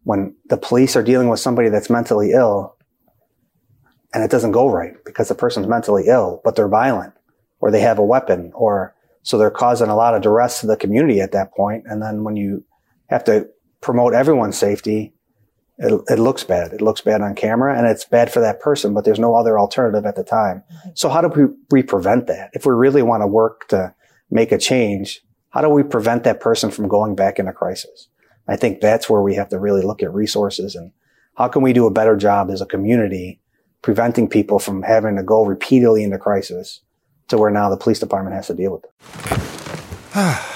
when 0.05 0.35
the 0.47 0.57
police 0.57 0.97
are 0.97 1.03
dealing 1.03 1.29
with 1.29 1.41
somebody 1.41 1.69
that's 1.69 1.89
mentally 1.91 2.33
ill 2.33 2.77
and 4.13 4.25
it 4.25 4.31
doesn't 4.31 4.53
go 4.53 4.69
right 4.69 4.95
because 5.05 5.29
the 5.29 5.35
person's 5.35 5.67
mentally 5.67 6.05
ill, 6.07 6.41
but 6.45 6.57
they're 6.57 6.69
violent 6.69 7.13
or 7.61 7.71
they 7.71 7.81
have 7.81 7.99
a 7.99 8.05
weapon 8.05 8.51
or 8.55 8.95
so 9.23 9.37
they're 9.39 9.51
causing 9.51 9.89
a 9.89 9.97
lot 9.97 10.15
of 10.15 10.23
duress 10.23 10.61
to 10.61 10.69
the 10.69 10.77
community 10.77 11.21
at 11.21 11.33
that 11.33 11.53
point. 11.53 11.85
And 11.87 12.01
then 12.01 12.23
when 12.23 12.37
you 12.37 12.65
have 13.09 13.25
to 13.25 13.49
promote 13.81 14.15
everyone's 14.15 14.57
safety, 14.57 15.16
it, 15.79 16.01
it 16.09 16.19
looks 16.19 16.43
bad. 16.43 16.73
It 16.73 16.81
looks 16.81 17.01
bad 17.01 17.21
on 17.21 17.35
camera 17.35 17.77
and 17.77 17.87
it's 17.87 18.05
bad 18.05 18.33
for 18.33 18.41
that 18.41 18.61
person, 18.61 18.95
but 18.95 19.05
there's 19.05 19.19
no 19.19 19.35
other 19.35 19.59
alternative 19.59 20.07
at 20.07 20.17
the 20.17 20.25
time. 20.25 20.63
Mm-hmm. 20.73 20.89
So 20.95 21.09
how 21.09 21.21
do 21.21 21.29
we, 21.29 21.55
we 21.71 21.83
prevent 21.83 22.27
that? 22.29 22.51
If 22.55 22.65
we 22.65 22.75
really 22.75 23.03
want 23.03 23.23
to 23.23 23.27
work 23.27 23.69
to 23.69 23.95
make 24.31 24.53
a 24.53 24.59
change, 24.59 25.23
how 25.51 25.61
do 25.61 25.69
we 25.69 25.83
prevent 25.83 26.25
that 26.25 26.41
person 26.41 26.71
from 26.71 26.89
going 26.89 27.15
back 27.15 27.39
into 27.39 27.53
crisis? 27.53 28.09
I 28.49 28.57
think 28.57 28.81
that's 28.81 29.11
where 29.11 29.23
we 29.23 29.35
have 29.35 29.49
to 29.51 29.59
really 29.59 29.83
look 29.83 30.03
at 30.03 30.13
resources 30.15 30.75
and 30.75 30.93
how 31.37 31.49
can 31.49 31.63
we 31.63 31.73
do 31.73 31.87
a 31.87 31.91
better 31.91 32.17
job 32.17 32.51
as 32.51 32.61
a 32.61 32.67
community 32.67 33.41
preventing 33.83 34.29
people 34.29 34.59
from 34.59 34.83
having 34.83 35.17
to 35.17 35.23
go 35.23 35.45
repeatedly 35.45 36.03
into 36.03 36.19
crisis 36.19 36.81
to 37.29 37.39
where 37.39 37.51
now 37.51 37.69
the 37.69 37.77
police 37.77 37.99
department 37.99 38.35
has 38.35 38.47
to 38.47 38.55
deal 38.55 38.73
with 38.73 38.85
it. 38.85 40.56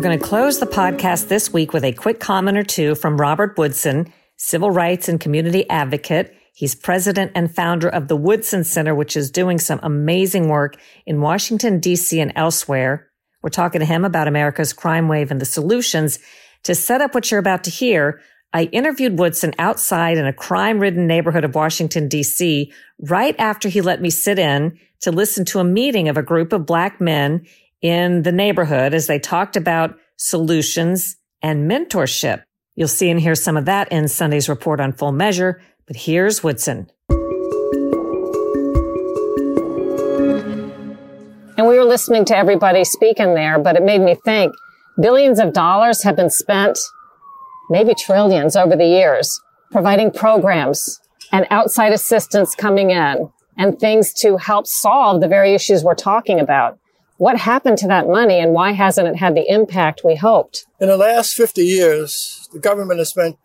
We're 0.00 0.08
going 0.08 0.18
to 0.18 0.24
close 0.24 0.58
the 0.58 0.64
podcast 0.64 1.28
this 1.28 1.52
week 1.52 1.74
with 1.74 1.84
a 1.84 1.92
quick 1.92 2.20
comment 2.20 2.56
or 2.56 2.62
two 2.62 2.94
from 2.94 3.20
Robert 3.20 3.58
Woodson, 3.58 4.10
civil 4.38 4.70
rights 4.70 5.10
and 5.10 5.20
community 5.20 5.68
advocate. 5.68 6.34
He's 6.54 6.74
president 6.74 7.32
and 7.34 7.54
founder 7.54 7.86
of 7.86 8.08
the 8.08 8.16
Woodson 8.16 8.64
Center, 8.64 8.94
which 8.94 9.14
is 9.14 9.30
doing 9.30 9.58
some 9.58 9.78
amazing 9.82 10.48
work 10.48 10.78
in 11.04 11.20
Washington, 11.20 11.80
D.C. 11.80 12.18
and 12.18 12.32
elsewhere. 12.34 13.10
We're 13.42 13.50
talking 13.50 13.80
to 13.80 13.84
him 13.84 14.06
about 14.06 14.26
America's 14.26 14.72
crime 14.72 15.06
wave 15.06 15.30
and 15.30 15.38
the 15.38 15.44
solutions. 15.44 16.18
To 16.62 16.74
set 16.74 17.02
up 17.02 17.14
what 17.14 17.30
you're 17.30 17.38
about 17.38 17.64
to 17.64 17.70
hear, 17.70 18.22
I 18.54 18.70
interviewed 18.72 19.18
Woodson 19.18 19.52
outside 19.58 20.16
in 20.16 20.26
a 20.26 20.32
crime 20.32 20.80
ridden 20.80 21.06
neighborhood 21.06 21.44
of 21.44 21.54
Washington, 21.54 22.08
D.C. 22.08 22.72
right 23.00 23.34
after 23.38 23.68
he 23.68 23.82
let 23.82 24.00
me 24.00 24.08
sit 24.08 24.38
in 24.38 24.78
to 25.02 25.12
listen 25.12 25.44
to 25.44 25.58
a 25.58 25.64
meeting 25.64 26.08
of 26.08 26.16
a 26.16 26.22
group 26.22 26.54
of 26.54 26.64
black 26.64 27.02
men 27.02 27.44
in 27.82 28.22
the 28.22 28.32
neighborhood 28.32 28.94
as 28.94 29.06
they 29.06 29.18
talked 29.18 29.56
about 29.56 29.96
solutions 30.16 31.16
and 31.42 31.70
mentorship. 31.70 32.42
You'll 32.74 32.88
see 32.88 33.10
and 33.10 33.20
hear 33.20 33.34
some 33.34 33.56
of 33.56 33.64
that 33.64 33.90
in 33.90 34.08
Sunday's 34.08 34.48
report 34.48 34.80
on 34.80 34.92
full 34.92 35.12
measure, 35.12 35.62
but 35.86 35.96
here's 35.96 36.42
Woodson. 36.42 36.90
And 41.56 41.68
we 41.68 41.76
were 41.76 41.84
listening 41.84 42.24
to 42.26 42.36
everybody 42.36 42.84
speaking 42.84 43.34
there, 43.34 43.58
but 43.58 43.76
it 43.76 43.82
made 43.82 44.00
me 44.00 44.14
think 44.24 44.54
billions 45.00 45.38
of 45.38 45.52
dollars 45.52 46.02
have 46.02 46.16
been 46.16 46.30
spent, 46.30 46.78
maybe 47.68 47.94
trillions 47.94 48.56
over 48.56 48.76
the 48.76 48.86
years, 48.86 49.40
providing 49.70 50.10
programs 50.10 51.00
and 51.32 51.46
outside 51.50 51.92
assistance 51.92 52.54
coming 52.54 52.90
in 52.90 53.30
and 53.58 53.78
things 53.78 54.12
to 54.14 54.36
help 54.38 54.66
solve 54.66 55.20
the 55.20 55.28
very 55.28 55.54
issues 55.54 55.84
we're 55.84 55.94
talking 55.94 56.40
about. 56.40 56.78
What 57.20 57.36
happened 57.36 57.76
to 57.76 57.86
that 57.88 58.08
money 58.08 58.40
and 58.40 58.54
why 58.54 58.72
hasn't 58.72 59.06
it 59.06 59.16
had 59.16 59.34
the 59.34 59.44
impact 59.46 60.00
we 60.02 60.16
hoped? 60.16 60.64
In 60.80 60.88
the 60.88 60.96
last 60.96 61.34
50 61.34 61.62
years, 61.62 62.48
the 62.50 62.58
government 62.58 62.98
has 62.98 63.10
spent 63.10 63.36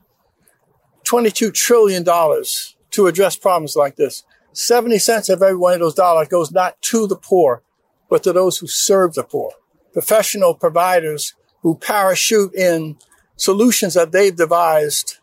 $22 1.03 1.53
trillion 1.53 2.05
to 2.05 3.07
address 3.07 3.35
problems 3.35 3.75
like 3.75 3.97
this. 3.97 4.23
70 4.53 4.97
cents 4.99 5.27
of 5.27 5.41
every 5.41 5.57
one 5.57 5.73
of 5.73 5.81
those 5.81 5.93
dollars 5.93 6.29
goes 6.29 6.53
not 6.53 6.81
to 6.83 7.05
the 7.05 7.17
poor, 7.17 7.63
but 8.09 8.23
to 8.23 8.31
those 8.31 8.59
who 8.59 8.67
serve 8.67 9.13
the 9.13 9.23
poor. 9.25 9.51
Professional 9.91 10.53
providers 10.53 11.33
who 11.61 11.75
parachute 11.75 12.55
in 12.55 12.97
solutions 13.35 13.95
that 13.95 14.13
they've 14.13 14.37
devised 14.37 15.17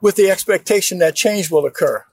with 0.00 0.16
the 0.16 0.32
expectation 0.32 0.98
that 0.98 1.14
change 1.14 1.48
will 1.48 1.64
occur. 1.64 2.04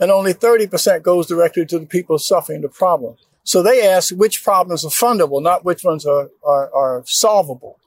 And 0.00 0.10
only 0.10 0.34
30% 0.34 1.02
goes 1.02 1.28
directly 1.28 1.66
to 1.66 1.78
the 1.78 1.86
people 1.86 2.18
suffering 2.18 2.62
the 2.62 2.68
problem. 2.68 3.14
So 3.44 3.62
they 3.62 3.86
ask 3.86 4.14
which 4.14 4.44
problems 4.44 4.84
are 4.84 4.88
fundable, 4.88 5.42
not 5.42 5.64
which 5.64 5.82
ones 5.82 6.06
are, 6.06 6.30
are, 6.44 6.72
are 6.74 7.02
solvable. 7.06 7.78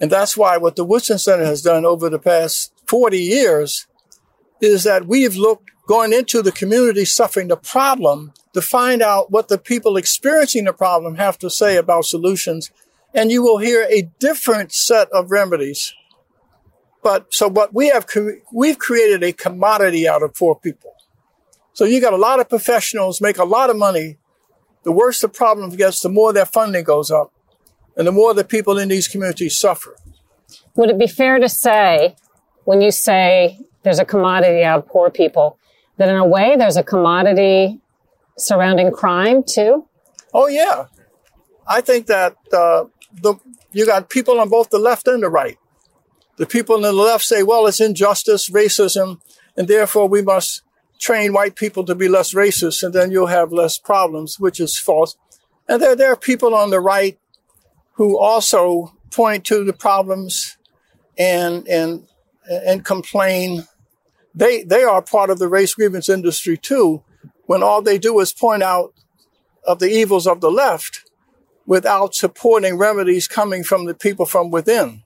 And 0.00 0.10
that's 0.10 0.36
why 0.36 0.56
what 0.56 0.76
the 0.76 0.84
Woodson 0.84 1.18
Center 1.18 1.44
has 1.44 1.62
done 1.62 1.84
over 1.84 2.08
the 2.08 2.18
past 2.18 2.72
40 2.86 3.18
years 3.18 3.86
is 4.60 4.84
that 4.84 5.06
we've 5.06 5.36
looked 5.36 5.70
going 5.86 6.12
into 6.12 6.42
the 6.42 6.52
community 6.52 7.04
suffering 7.04 7.48
the 7.48 7.56
problem 7.56 8.32
to 8.52 8.62
find 8.62 9.02
out 9.02 9.30
what 9.30 9.48
the 9.48 9.58
people 9.58 9.96
experiencing 9.96 10.64
the 10.64 10.72
problem 10.72 11.16
have 11.16 11.38
to 11.38 11.50
say 11.50 11.76
about 11.76 12.04
solutions. 12.04 12.70
And 13.14 13.30
you 13.30 13.42
will 13.42 13.58
hear 13.58 13.86
a 13.90 14.10
different 14.18 14.72
set 14.72 15.08
of 15.10 15.30
remedies. 15.30 15.94
But 17.02 17.32
so 17.34 17.48
what 17.48 17.74
we 17.74 17.88
have, 17.88 18.06
we've 18.52 18.78
created 18.78 19.22
a 19.22 19.32
commodity 19.32 20.06
out 20.06 20.22
of 20.22 20.34
poor 20.34 20.54
people. 20.54 20.94
So 21.72 21.84
you 21.84 22.00
got 22.00 22.12
a 22.12 22.18
lot 22.18 22.40
of 22.40 22.48
professionals 22.48 23.20
make 23.20 23.38
a 23.38 23.44
lot 23.44 23.70
of 23.70 23.76
money 23.76 24.18
the 24.84 24.92
worse 24.92 25.20
the 25.20 25.28
problem 25.28 25.70
gets, 25.70 26.00
the 26.00 26.08
more 26.08 26.32
their 26.32 26.46
funding 26.46 26.84
goes 26.84 27.10
up 27.10 27.32
and 27.96 28.06
the 28.06 28.12
more 28.12 28.34
the 28.34 28.44
people 28.44 28.78
in 28.78 28.88
these 28.88 29.08
communities 29.08 29.58
suffer. 29.58 29.96
Would 30.76 30.90
it 30.90 30.98
be 30.98 31.06
fair 31.06 31.38
to 31.38 31.48
say, 31.48 32.16
when 32.64 32.80
you 32.80 32.90
say 32.90 33.58
there's 33.82 33.98
a 33.98 34.04
commodity 34.04 34.62
out 34.62 34.80
of 34.80 34.88
poor 34.88 35.10
people, 35.10 35.58
that 35.98 36.08
in 36.08 36.16
a 36.16 36.26
way 36.26 36.56
there's 36.56 36.76
a 36.76 36.82
commodity 36.82 37.80
surrounding 38.38 38.90
crime 38.90 39.42
too? 39.42 39.86
Oh 40.32 40.46
yeah, 40.46 40.86
I 41.66 41.80
think 41.80 42.06
that 42.06 42.36
uh, 42.52 42.84
the 43.20 43.34
you 43.72 43.86
got 43.86 44.08
people 44.08 44.40
on 44.40 44.48
both 44.48 44.70
the 44.70 44.78
left 44.78 45.06
and 45.06 45.22
the 45.22 45.28
right. 45.28 45.58
The 46.36 46.46
people 46.46 46.76
on 46.76 46.82
the 46.82 46.92
left 46.92 47.24
say, 47.24 47.42
"Well, 47.42 47.66
it's 47.66 47.80
injustice, 47.80 48.48
racism, 48.48 49.20
and 49.56 49.68
therefore 49.68 50.08
we 50.08 50.22
must 50.22 50.62
train 51.02 51.32
white 51.32 51.56
people 51.56 51.84
to 51.84 51.96
be 51.96 52.06
less 52.06 52.32
racist 52.32 52.82
and 52.82 52.94
then 52.94 53.10
you'll 53.10 53.26
have 53.26 53.52
less 53.52 53.76
problems, 53.76 54.38
which 54.38 54.60
is 54.60 54.78
false. 54.78 55.16
And 55.68 55.82
there, 55.82 55.96
there 55.96 56.12
are 56.12 56.16
people 56.16 56.54
on 56.54 56.70
the 56.70 56.80
right 56.80 57.18
who 57.94 58.16
also 58.16 58.94
point 59.10 59.44
to 59.46 59.64
the 59.64 59.72
problems 59.72 60.56
and, 61.18 61.66
and, 61.66 62.06
and 62.48 62.84
complain. 62.84 63.66
They, 64.32 64.62
they 64.62 64.84
are 64.84 65.02
part 65.02 65.28
of 65.28 65.40
the 65.40 65.48
race 65.48 65.74
grievance 65.74 66.08
industry 66.08 66.56
too, 66.56 67.02
when 67.46 67.64
all 67.64 67.82
they 67.82 67.98
do 67.98 68.20
is 68.20 68.32
point 68.32 68.62
out 68.62 68.94
of 69.66 69.80
the 69.80 69.90
evils 69.90 70.28
of 70.28 70.40
the 70.40 70.50
left 70.50 71.04
without 71.66 72.14
supporting 72.14 72.78
remedies 72.78 73.26
coming 73.26 73.64
from 73.64 73.86
the 73.86 73.94
people 73.94 74.24
from 74.24 74.50
within. 74.50 75.01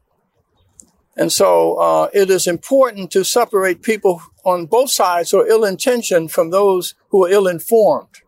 And 1.16 1.32
so 1.32 1.76
uh, 1.76 2.08
it 2.12 2.30
is 2.30 2.46
important 2.46 3.10
to 3.12 3.24
separate 3.24 3.82
people 3.82 4.20
on 4.44 4.66
both 4.66 4.90
sides 4.90 5.30
who 5.30 5.40
are 5.40 5.46
ill-intentioned 5.46 6.30
from 6.30 6.50
those 6.50 6.94
who 7.08 7.24
are 7.24 7.30
ill-informed. 7.30 8.20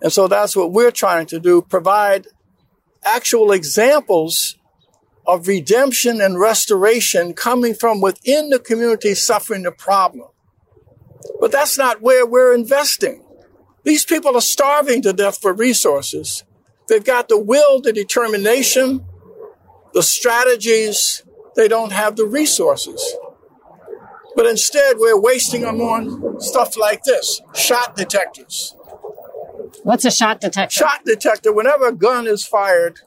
And 0.00 0.12
so 0.12 0.28
that's 0.28 0.54
what 0.54 0.72
we're 0.72 0.92
trying 0.92 1.26
to 1.26 1.40
do, 1.40 1.62
provide 1.62 2.28
actual 3.04 3.50
examples 3.50 4.56
of 5.26 5.48
redemption 5.48 6.20
and 6.20 6.38
restoration 6.38 7.34
coming 7.34 7.74
from 7.74 8.00
within 8.00 8.50
the 8.50 8.60
community 8.60 9.14
suffering 9.14 9.64
the 9.64 9.72
problem. 9.72 10.28
But 11.40 11.50
that's 11.50 11.76
not 11.76 12.00
where 12.00 12.24
we're 12.24 12.54
investing. 12.54 13.24
These 13.82 14.04
people 14.04 14.36
are 14.36 14.40
starving 14.40 15.02
to 15.02 15.12
death 15.12 15.40
for 15.40 15.52
resources. 15.52 16.44
They've 16.88 17.04
got 17.04 17.28
the 17.28 17.38
will, 17.38 17.80
the 17.80 17.92
determination, 17.92 19.04
the 19.94 20.02
strategies, 20.02 21.24
they 21.56 21.68
don't 21.68 21.92
have 21.92 22.16
the 22.16 22.26
resources. 22.26 23.16
But 24.34 24.46
instead, 24.46 24.96
we're 24.98 25.18
wasting 25.18 25.62
them 25.62 25.80
on 25.80 26.40
stuff 26.40 26.76
like 26.76 27.02
this 27.04 27.40
shot 27.54 27.96
detectors. 27.96 28.74
What's 29.82 30.04
a 30.04 30.10
shot 30.10 30.40
detector? 30.40 30.74
Shot 30.74 31.04
detector, 31.04 31.52
whenever 31.52 31.88
a 31.88 31.92
gun 31.92 32.26
is 32.26 32.46
fired, 32.46 33.00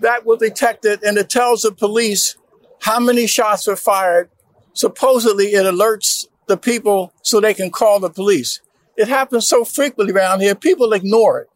that 0.00 0.24
will 0.24 0.36
detect 0.36 0.84
it 0.84 1.02
and 1.02 1.18
it 1.18 1.28
tells 1.28 1.62
the 1.62 1.72
police 1.72 2.36
how 2.80 2.98
many 2.98 3.26
shots 3.26 3.66
were 3.66 3.76
fired. 3.76 4.30
Supposedly, 4.72 5.48
it 5.48 5.64
alerts 5.64 6.26
the 6.46 6.56
people 6.56 7.12
so 7.22 7.40
they 7.40 7.54
can 7.54 7.70
call 7.70 8.00
the 8.00 8.10
police. 8.10 8.60
It 8.96 9.08
happens 9.08 9.46
so 9.46 9.64
frequently 9.64 10.14
around 10.14 10.40
here, 10.40 10.54
people 10.54 10.92
ignore 10.92 11.40
it. 11.40 11.48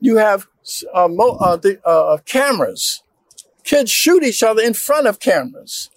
You 0.00 0.16
have 0.16 0.46
uh, 0.94 1.08
mo- 1.08 1.36
uh, 1.40 1.56
the, 1.56 1.80
uh, 1.86 2.18
cameras. 2.24 3.02
Kids 3.70 3.92
shoot 3.92 4.24
each 4.24 4.42
other 4.42 4.60
in 4.60 4.74
front 4.74 5.06
of 5.06 5.20
cameras. 5.20 5.90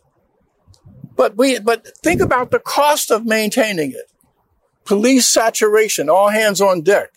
But 1.15 1.36
we, 1.36 1.57
but 1.57 1.88
think 2.03 2.21
about 2.21 2.51
the 2.51 2.59
cost 2.59 3.09
of 3.09 3.25
maintaining 3.25 3.93
it. 3.93 4.12
Police 4.86 5.27
saturation, 5.27 6.07
all 6.07 6.29
hands 6.29 6.62
on 6.62 6.81
deck. 6.81 7.09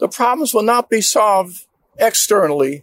The 0.00 0.08
problems 0.08 0.52
will 0.52 0.64
not 0.64 0.90
be 0.90 1.00
solved 1.00 1.66
externally. 1.96 2.82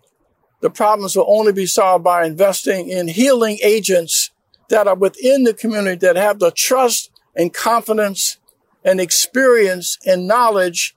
The 0.62 0.69
problems 0.69 1.17
will 1.17 1.25
only 1.27 1.51
be 1.51 1.65
solved 1.65 2.05
by 2.05 2.25
investing 2.25 2.88
in 2.88 3.10
healing 3.10 3.60
agents 3.62 4.31
that 4.69 4.88
are 4.88 4.95
within 4.95 5.43
the 5.43 5.53
community 5.53 5.97
that 5.97 6.15
have 6.15 6.39
the 6.39 6.51
trust 6.51 7.12
and 7.36 7.53
confidence 7.53 8.38
and 8.86 9.01
experience 9.01 9.97
and 10.05 10.29
knowledge 10.29 10.95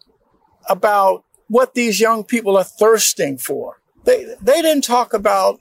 about 0.68 1.24
what 1.48 1.74
these 1.74 1.98
young 1.98 2.22
people 2.22 2.56
are 2.56 2.62
thirsting 2.62 3.36
for. 3.36 3.80
They, 4.04 4.36
they 4.40 4.62
didn't 4.62 4.84
talk 4.84 5.12
about 5.12 5.58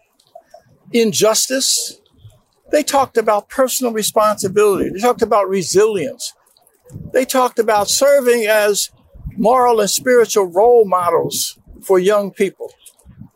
injustice. 0.91 1.99
They 2.71 2.83
talked 2.83 3.17
about 3.17 3.49
personal 3.49 3.93
responsibility. 3.93 4.89
They 4.89 4.99
talked 4.99 5.21
about 5.21 5.49
resilience. 5.49 6.33
They 7.13 7.25
talked 7.25 7.59
about 7.59 7.89
serving 7.89 8.45
as 8.45 8.91
moral 9.37 9.79
and 9.79 9.89
spiritual 9.89 10.45
role 10.45 10.85
models 10.85 11.59
for 11.81 11.99
young 11.99 12.31
people. 12.31 12.71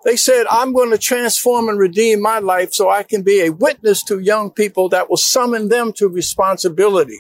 They 0.04 0.16
said, 0.16 0.48
I'm 0.50 0.74
going 0.74 0.90
to 0.92 0.98
transform 0.98 1.70
and 1.70 1.78
redeem 1.78 2.22
my 2.22 2.40
life 2.40 2.74
so 2.74 2.90
I 2.90 3.04
can 3.04 3.22
be 3.22 3.42
a 3.42 3.52
witness 3.52 4.04
to 4.06 4.20
young 4.20 4.50
people 4.50 4.90
that 4.90 5.10
will 5.10 5.18
summon 5.18 5.70
them 5.70 5.94
to 5.94 6.08
responsibility. 6.08 7.20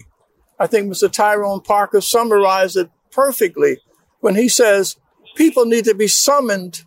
I 0.60 0.67
think 0.67 0.91
Mr. 0.91 1.12
Tyrone 1.12 1.62
Parker 1.62 2.02
summarized 2.02 2.78
it 2.78 2.89
perfectly 3.12 3.78
when 4.20 4.36
he 4.36 4.50
says 4.50 4.98
people 5.36 5.65
need 5.65 5.86
to 5.86 5.96
be 5.96 6.08
summoned 6.08 6.84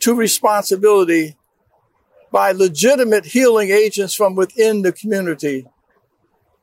to 0.00 0.14
responsibility 0.14 1.36
by 2.30 2.52
legitimate 2.52 3.26
healing 3.26 3.70
agents 3.70 4.14
from 4.14 4.34
within 4.34 4.82
the 4.82 4.92
community 4.92 5.66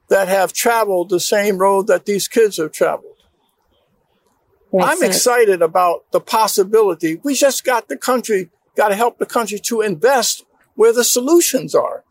that 0.09 0.27
have 0.27 0.53
traveled 0.53 1.09
the 1.09 1.19
same 1.19 1.57
road 1.57 1.87
that 1.87 2.05
these 2.05 2.27
kids 2.27 2.57
have 2.57 2.71
traveled. 2.71 3.11
Makes 4.71 4.87
I'm 4.87 4.97
sense. 4.97 5.15
excited 5.15 5.61
about 5.61 6.03
the 6.11 6.19
possibility. 6.19 7.19
We 7.23 7.33
just 7.33 7.63
got 7.63 7.87
the 7.87 7.97
country, 7.97 8.49
got 8.75 8.89
to 8.89 8.95
help 8.95 9.17
the 9.17 9.25
country 9.25 9.57
to 9.59 9.81
invest 9.81 10.45
where 10.75 10.93
the 10.93 11.03
solutions 11.03 11.73
are. 11.73 12.03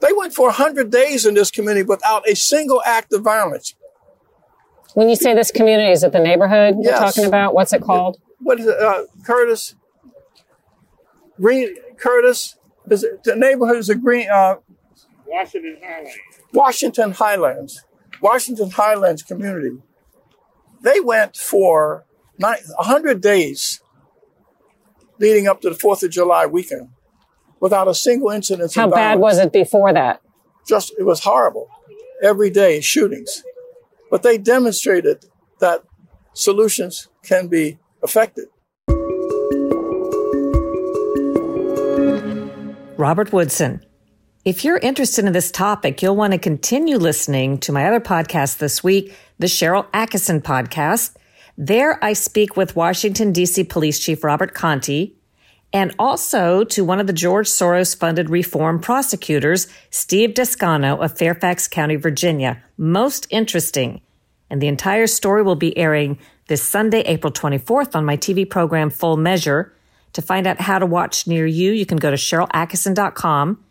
They 0.00 0.12
went 0.12 0.32
for 0.34 0.46
100 0.46 0.90
days 0.90 1.26
in 1.26 1.34
this 1.34 1.50
community 1.50 1.84
without 1.84 2.28
a 2.28 2.34
single 2.34 2.82
act 2.86 3.12
of 3.12 3.22
violence. 3.22 3.74
When 4.94 5.08
you 5.08 5.16
say 5.16 5.34
this 5.34 5.50
community, 5.50 5.92
is 5.92 6.02
it 6.02 6.12
the 6.12 6.20
neighborhood 6.20 6.76
yes. 6.80 6.90
you're 6.90 6.98
talking 6.98 7.24
about? 7.26 7.54
What's 7.54 7.72
it 7.72 7.82
called? 7.82 8.18
What 8.38 8.58
is 8.58 8.66
it? 8.66 8.78
Uh, 8.78 9.04
Curtis? 9.24 9.74
Green 11.40 11.76
Curtis? 11.98 12.56
Is 12.90 13.04
it, 13.04 13.24
the 13.24 13.36
neighborhood 13.36 13.76
is 13.76 13.88
a 13.88 13.94
green. 13.94 14.28
Uh, 14.30 14.56
Washington 15.26 15.78
Highlands. 15.82 16.18
Washington 16.52 17.12
Highlands. 17.12 17.84
Washington 18.22 18.70
Highlands 18.70 19.22
community. 19.22 19.78
They 20.80 21.00
went 21.00 21.36
for 21.36 22.04
100 22.38 23.20
days 23.20 23.82
leading 25.18 25.46
up 25.46 25.60
to 25.60 25.70
the 25.70 25.76
4th 25.76 26.02
of 26.04 26.10
July 26.10 26.46
weekend 26.46 26.88
without 27.60 27.88
a 27.88 27.94
single 27.94 28.30
incident. 28.30 28.74
How 28.74 28.88
bad 28.88 29.18
was 29.18 29.38
it 29.38 29.52
before 29.52 29.92
that? 29.92 30.22
Just, 30.66 30.94
it 30.98 31.02
was 31.02 31.20
horrible. 31.24 31.68
Every 32.22 32.50
day 32.50 32.80
shootings. 32.80 33.42
But 34.10 34.22
they 34.22 34.38
demonstrated 34.38 35.24
that 35.60 35.82
solutions 36.32 37.08
can 37.22 37.48
be 37.48 37.78
effective. 38.02 38.46
Robert 42.98 43.32
Woodson. 43.32 43.80
If 44.44 44.64
you're 44.64 44.78
interested 44.78 45.24
in 45.24 45.32
this 45.32 45.52
topic, 45.52 46.02
you'll 46.02 46.16
want 46.16 46.32
to 46.32 46.38
continue 46.38 46.98
listening 46.98 47.58
to 47.58 47.70
my 47.70 47.86
other 47.86 48.00
podcast 48.00 48.58
this 48.58 48.82
week, 48.82 49.14
the 49.38 49.46
Sharyl 49.46 49.88
Attkisson 49.92 50.42
podcast. 50.42 51.14
There 51.56 52.02
I 52.04 52.12
speak 52.12 52.56
with 52.56 52.74
Washington, 52.74 53.30
D.C. 53.30 53.62
Police 53.64 54.00
Chief 54.00 54.24
Robert 54.24 54.52
Contee 54.52 55.14
and 55.72 55.94
also 55.96 56.64
to 56.64 56.84
one 56.84 56.98
of 56.98 57.06
the 57.06 57.12
George 57.12 57.46
Soros 57.46 57.96
funded 57.96 58.30
reform 58.30 58.80
prosecutors, 58.80 59.68
Steve 59.90 60.30
Descano 60.30 61.00
of 61.04 61.16
Fairfax 61.16 61.68
County, 61.68 61.94
Virginia. 61.94 62.60
Most 62.76 63.28
interesting. 63.30 64.00
And 64.50 64.60
the 64.60 64.68
entire 64.68 65.06
story 65.06 65.44
will 65.44 65.56
be 65.56 65.76
airing 65.78 66.18
this 66.48 66.68
Sunday, 66.68 67.02
April 67.02 67.32
24th 67.32 67.94
on 67.94 68.04
my 68.04 68.16
TV 68.16 68.48
program 68.48 68.90
Full 68.90 69.18
Measure. 69.18 69.72
To 70.14 70.22
find 70.22 70.46
out 70.46 70.60
how 70.60 70.78
to 70.78 70.86
watch 70.86 71.26
near 71.26 71.46
you, 71.46 71.72
you 71.72 71.86
can 71.86 71.98
go 71.98 72.10
to 72.10 72.16
SharylAttkisson.com, 72.16 73.64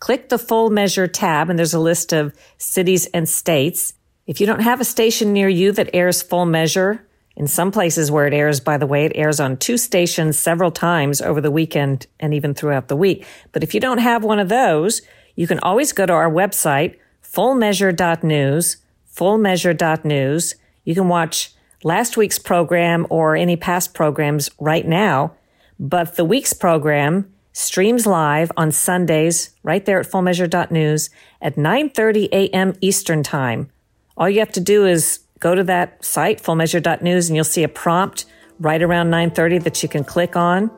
click 0.00 0.28
the 0.28 0.38
Full 0.38 0.70
Measure 0.70 1.06
tab, 1.06 1.50
and 1.50 1.58
there's 1.58 1.74
a 1.74 1.78
list 1.80 2.12
of 2.12 2.34
cities 2.58 3.06
and 3.06 3.28
states. 3.28 3.94
If 4.26 4.40
you 4.40 4.46
don't 4.46 4.60
have 4.60 4.80
a 4.80 4.84
station 4.84 5.32
near 5.32 5.48
you 5.48 5.72
that 5.72 5.90
airs 5.92 6.22
Full 6.22 6.46
Measure, 6.46 7.06
in 7.36 7.46
some 7.46 7.70
places 7.70 8.10
where 8.10 8.26
it 8.26 8.34
airs, 8.34 8.60
by 8.60 8.76
the 8.76 8.86
way, 8.86 9.06
it 9.06 9.12
airs 9.14 9.40
on 9.40 9.56
two 9.56 9.78
stations 9.78 10.38
several 10.38 10.70
times 10.70 11.22
over 11.22 11.40
the 11.40 11.50
weekend 11.50 12.06
and 12.20 12.34
even 12.34 12.54
throughout 12.54 12.88
the 12.88 12.96
week. 12.96 13.26
But 13.52 13.62
if 13.62 13.74
you 13.74 13.80
don't 13.80 13.98
have 13.98 14.22
one 14.22 14.38
of 14.38 14.48
those, 14.48 15.02
you 15.34 15.46
can 15.46 15.58
always 15.60 15.92
go 15.92 16.04
to 16.04 16.12
our 16.12 16.30
website, 16.30 16.96
fullmeasure.news, 17.24 18.76
fullmeasure.news. 19.14 20.54
You 20.84 20.94
can 20.94 21.08
watch 21.08 21.52
last 21.82 22.16
week's 22.16 22.38
program 22.38 23.06
or 23.08 23.34
any 23.34 23.56
past 23.56 23.94
programs 23.94 24.50
right 24.60 24.86
now. 24.86 25.34
But 25.82 26.14
the 26.14 26.24
week's 26.24 26.52
program 26.52 27.28
streams 27.52 28.06
live 28.06 28.52
on 28.56 28.70
Sundays 28.70 29.50
right 29.64 29.84
there 29.84 29.98
at 29.98 30.06
fullmeasure.news 30.06 31.10
at 31.42 31.56
9:30 31.56 32.28
a.m. 32.30 32.74
Eastern 32.80 33.24
Time. 33.24 33.68
All 34.16 34.30
you 34.30 34.38
have 34.38 34.52
to 34.52 34.60
do 34.60 34.86
is 34.86 35.18
go 35.40 35.56
to 35.56 35.64
that 35.64 36.04
site, 36.04 36.40
fullmeasure.news, 36.40 37.28
and 37.28 37.34
you'll 37.34 37.44
see 37.44 37.64
a 37.64 37.68
prompt 37.68 38.26
right 38.60 38.80
around 38.80 39.10
9.30 39.10 39.64
that 39.64 39.82
you 39.82 39.88
can 39.88 40.04
click 40.04 40.36
on 40.36 40.70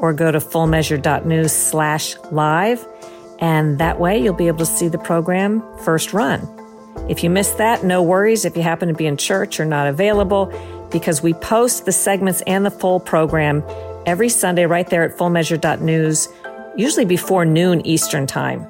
or 0.00 0.12
go 0.12 0.32
to 0.32 0.40
fullmeasure.news 0.40 1.52
slash 1.52 2.16
live. 2.32 2.84
And 3.38 3.78
that 3.78 4.00
way 4.00 4.20
you'll 4.20 4.34
be 4.34 4.48
able 4.48 4.58
to 4.58 4.66
see 4.66 4.88
the 4.88 4.98
program 4.98 5.62
first 5.84 6.12
run. 6.12 6.40
If 7.08 7.22
you 7.22 7.30
miss 7.30 7.52
that, 7.52 7.84
no 7.84 8.02
worries 8.02 8.44
if 8.44 8.56
you 8.56 8.64
happen 8.64 8.88
to 8.88 8.94
be 8.94 9.06
in 9.06 9.16
church 9.16 9.60
or 9.60 9.64
not 9.64 9.86
available, 9.86 10.52
because 10.90 11.22
we 11.22 11.34
post 11.34 11.84
the 11.84 11.92
segments 11.92 12.42
and 12.48 12.66
the 12.66 12.70
full 12.70 12.98
program 12.98 13.62
every 14.06 14.28
Sunday 14.28 14.66
right 14.66 14.88
there 14.88 15.02
at 15.02 15.16
fullmeasure.news, 15.16 16.28
usually 16.76 17.04
before 17.04 17.44
noon 17.44 17.84
Eastern 17.86 18.26
Time. 18.26 18.66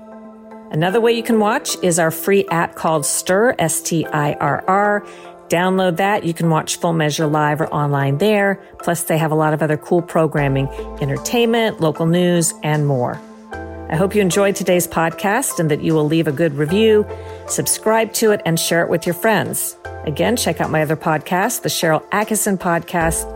Another 0.70 1.00
way 1.00 1.12
you 1.12 1.22
can 1.22 1.40
watch 1.40 1.76
is 1.82 1.98
our 1.98 2.10
free 2.10 2.46
app 2.48 2.76
called 2.76 3.02
Stirr, 3.02 3.54
S 3.58 3.82
T 3.82 4.06
I 4.06 4.34
R 4.34 4.64
R. 4.68 5.06
Download 5.48 5.96
that. 5.96 6.22
You 6.22 6.32
can 6.32 6.48
watch 6.48 6.78
Full 6.78 6.92
Measure 6.92 7.26
live 7.26 7.60
or 7.60 7.66
online 7.74 8.18
there. 8.18 8.62
Plus, 8.78 9.02
they 9.02 9.18
have 9.18 9.32
a 9.32 9.34
lot 9.34 9.52
of 9.52 9.62
other 9.62 9.76
cool 9.76 10.00
programming, 10.00 10.68
entertainment, 11.00 11.80
local 11.80 12.06
news, 12.06 12.54
and 12.62 12.86
more. 12.86 13.20
I 13.90 13.96
hope 13.96 14.14
you 14.14 14.20
enjoyed 14.20 14.54
today's 14.54 14.86
podcast 14.86 15.58
and 15.58 15.68
that 15.72 15.82
you 15.82 15.92
will 15.92 16.06
leave 16.06 16.28
a 16.28 16.32
good 16.32 16.54
review, 16.54 17.04
subscribe 17.48 18.12
to 18.14 18.30
it, 18.30 18.40
and 18.46 18.60
share 18.60 18.84
it 18.84 18.88
with 18.88 19.04
your 19.04 19.14
friends. 19.16 19.76
Again, 20.04 20.36
check 20.36 20.60
out 20.60 20.70
my 20.70 20.82
other 20.82 20.96
podcast, 20.96 21.62
the 21.62 21.68
Sharyl 21.68 22.08
Attkisson 22.10 22.56
Podcast. 22.56 23.26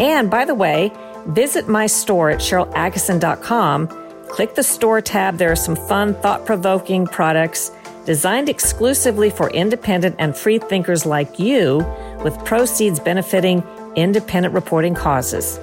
And 0.00 0.30
by 0.30 0.44
the 0.44 0.54
way, 0.54 0.92
visit 1.26 1.68
my 1.68 1.86
store 1.86 2.30
at 2.30 2.40
SharylAttkisson.com. 2.40 3.88
Click 4.28 4.54
the 4.54 4.62
store 4.62 5.00
tab. 5.00 5.38
There 5.38 5.52
are 5.52 5.56
some 5.56 5.76
fun, 5.76 6.14
thought 6.14 6.44
provoking 6.44 7.06
products 7.06 7.70
designed 8.04 8.48
exclusively 8.48 9.30
for 9.30 9.50
independent 9.50 10.14
and 10.18 10.36
free 10.36 10.58
thinkers 10.58 11.04
like 11.04 11.38
you, 11.38 11.78
with 12.22 12.38
proceeds 12.44 13.00
benefiting 13.00 13.62
independent 13.96 14.54
reporting 14.54 14.94
causes. 14.94 15.58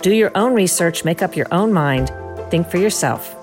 Do 0.00 0.12
your 0.12 0.32
own 0.34 0.54
research, 0.54 1.04
make 1.04 1.22
up 1.22 1.36
your 1.36 1.46
own 1.52 1.72
mind, 1.72 2.10
think 2.50 2.68
for 2.68 2.78
yourself. 2.78 3.36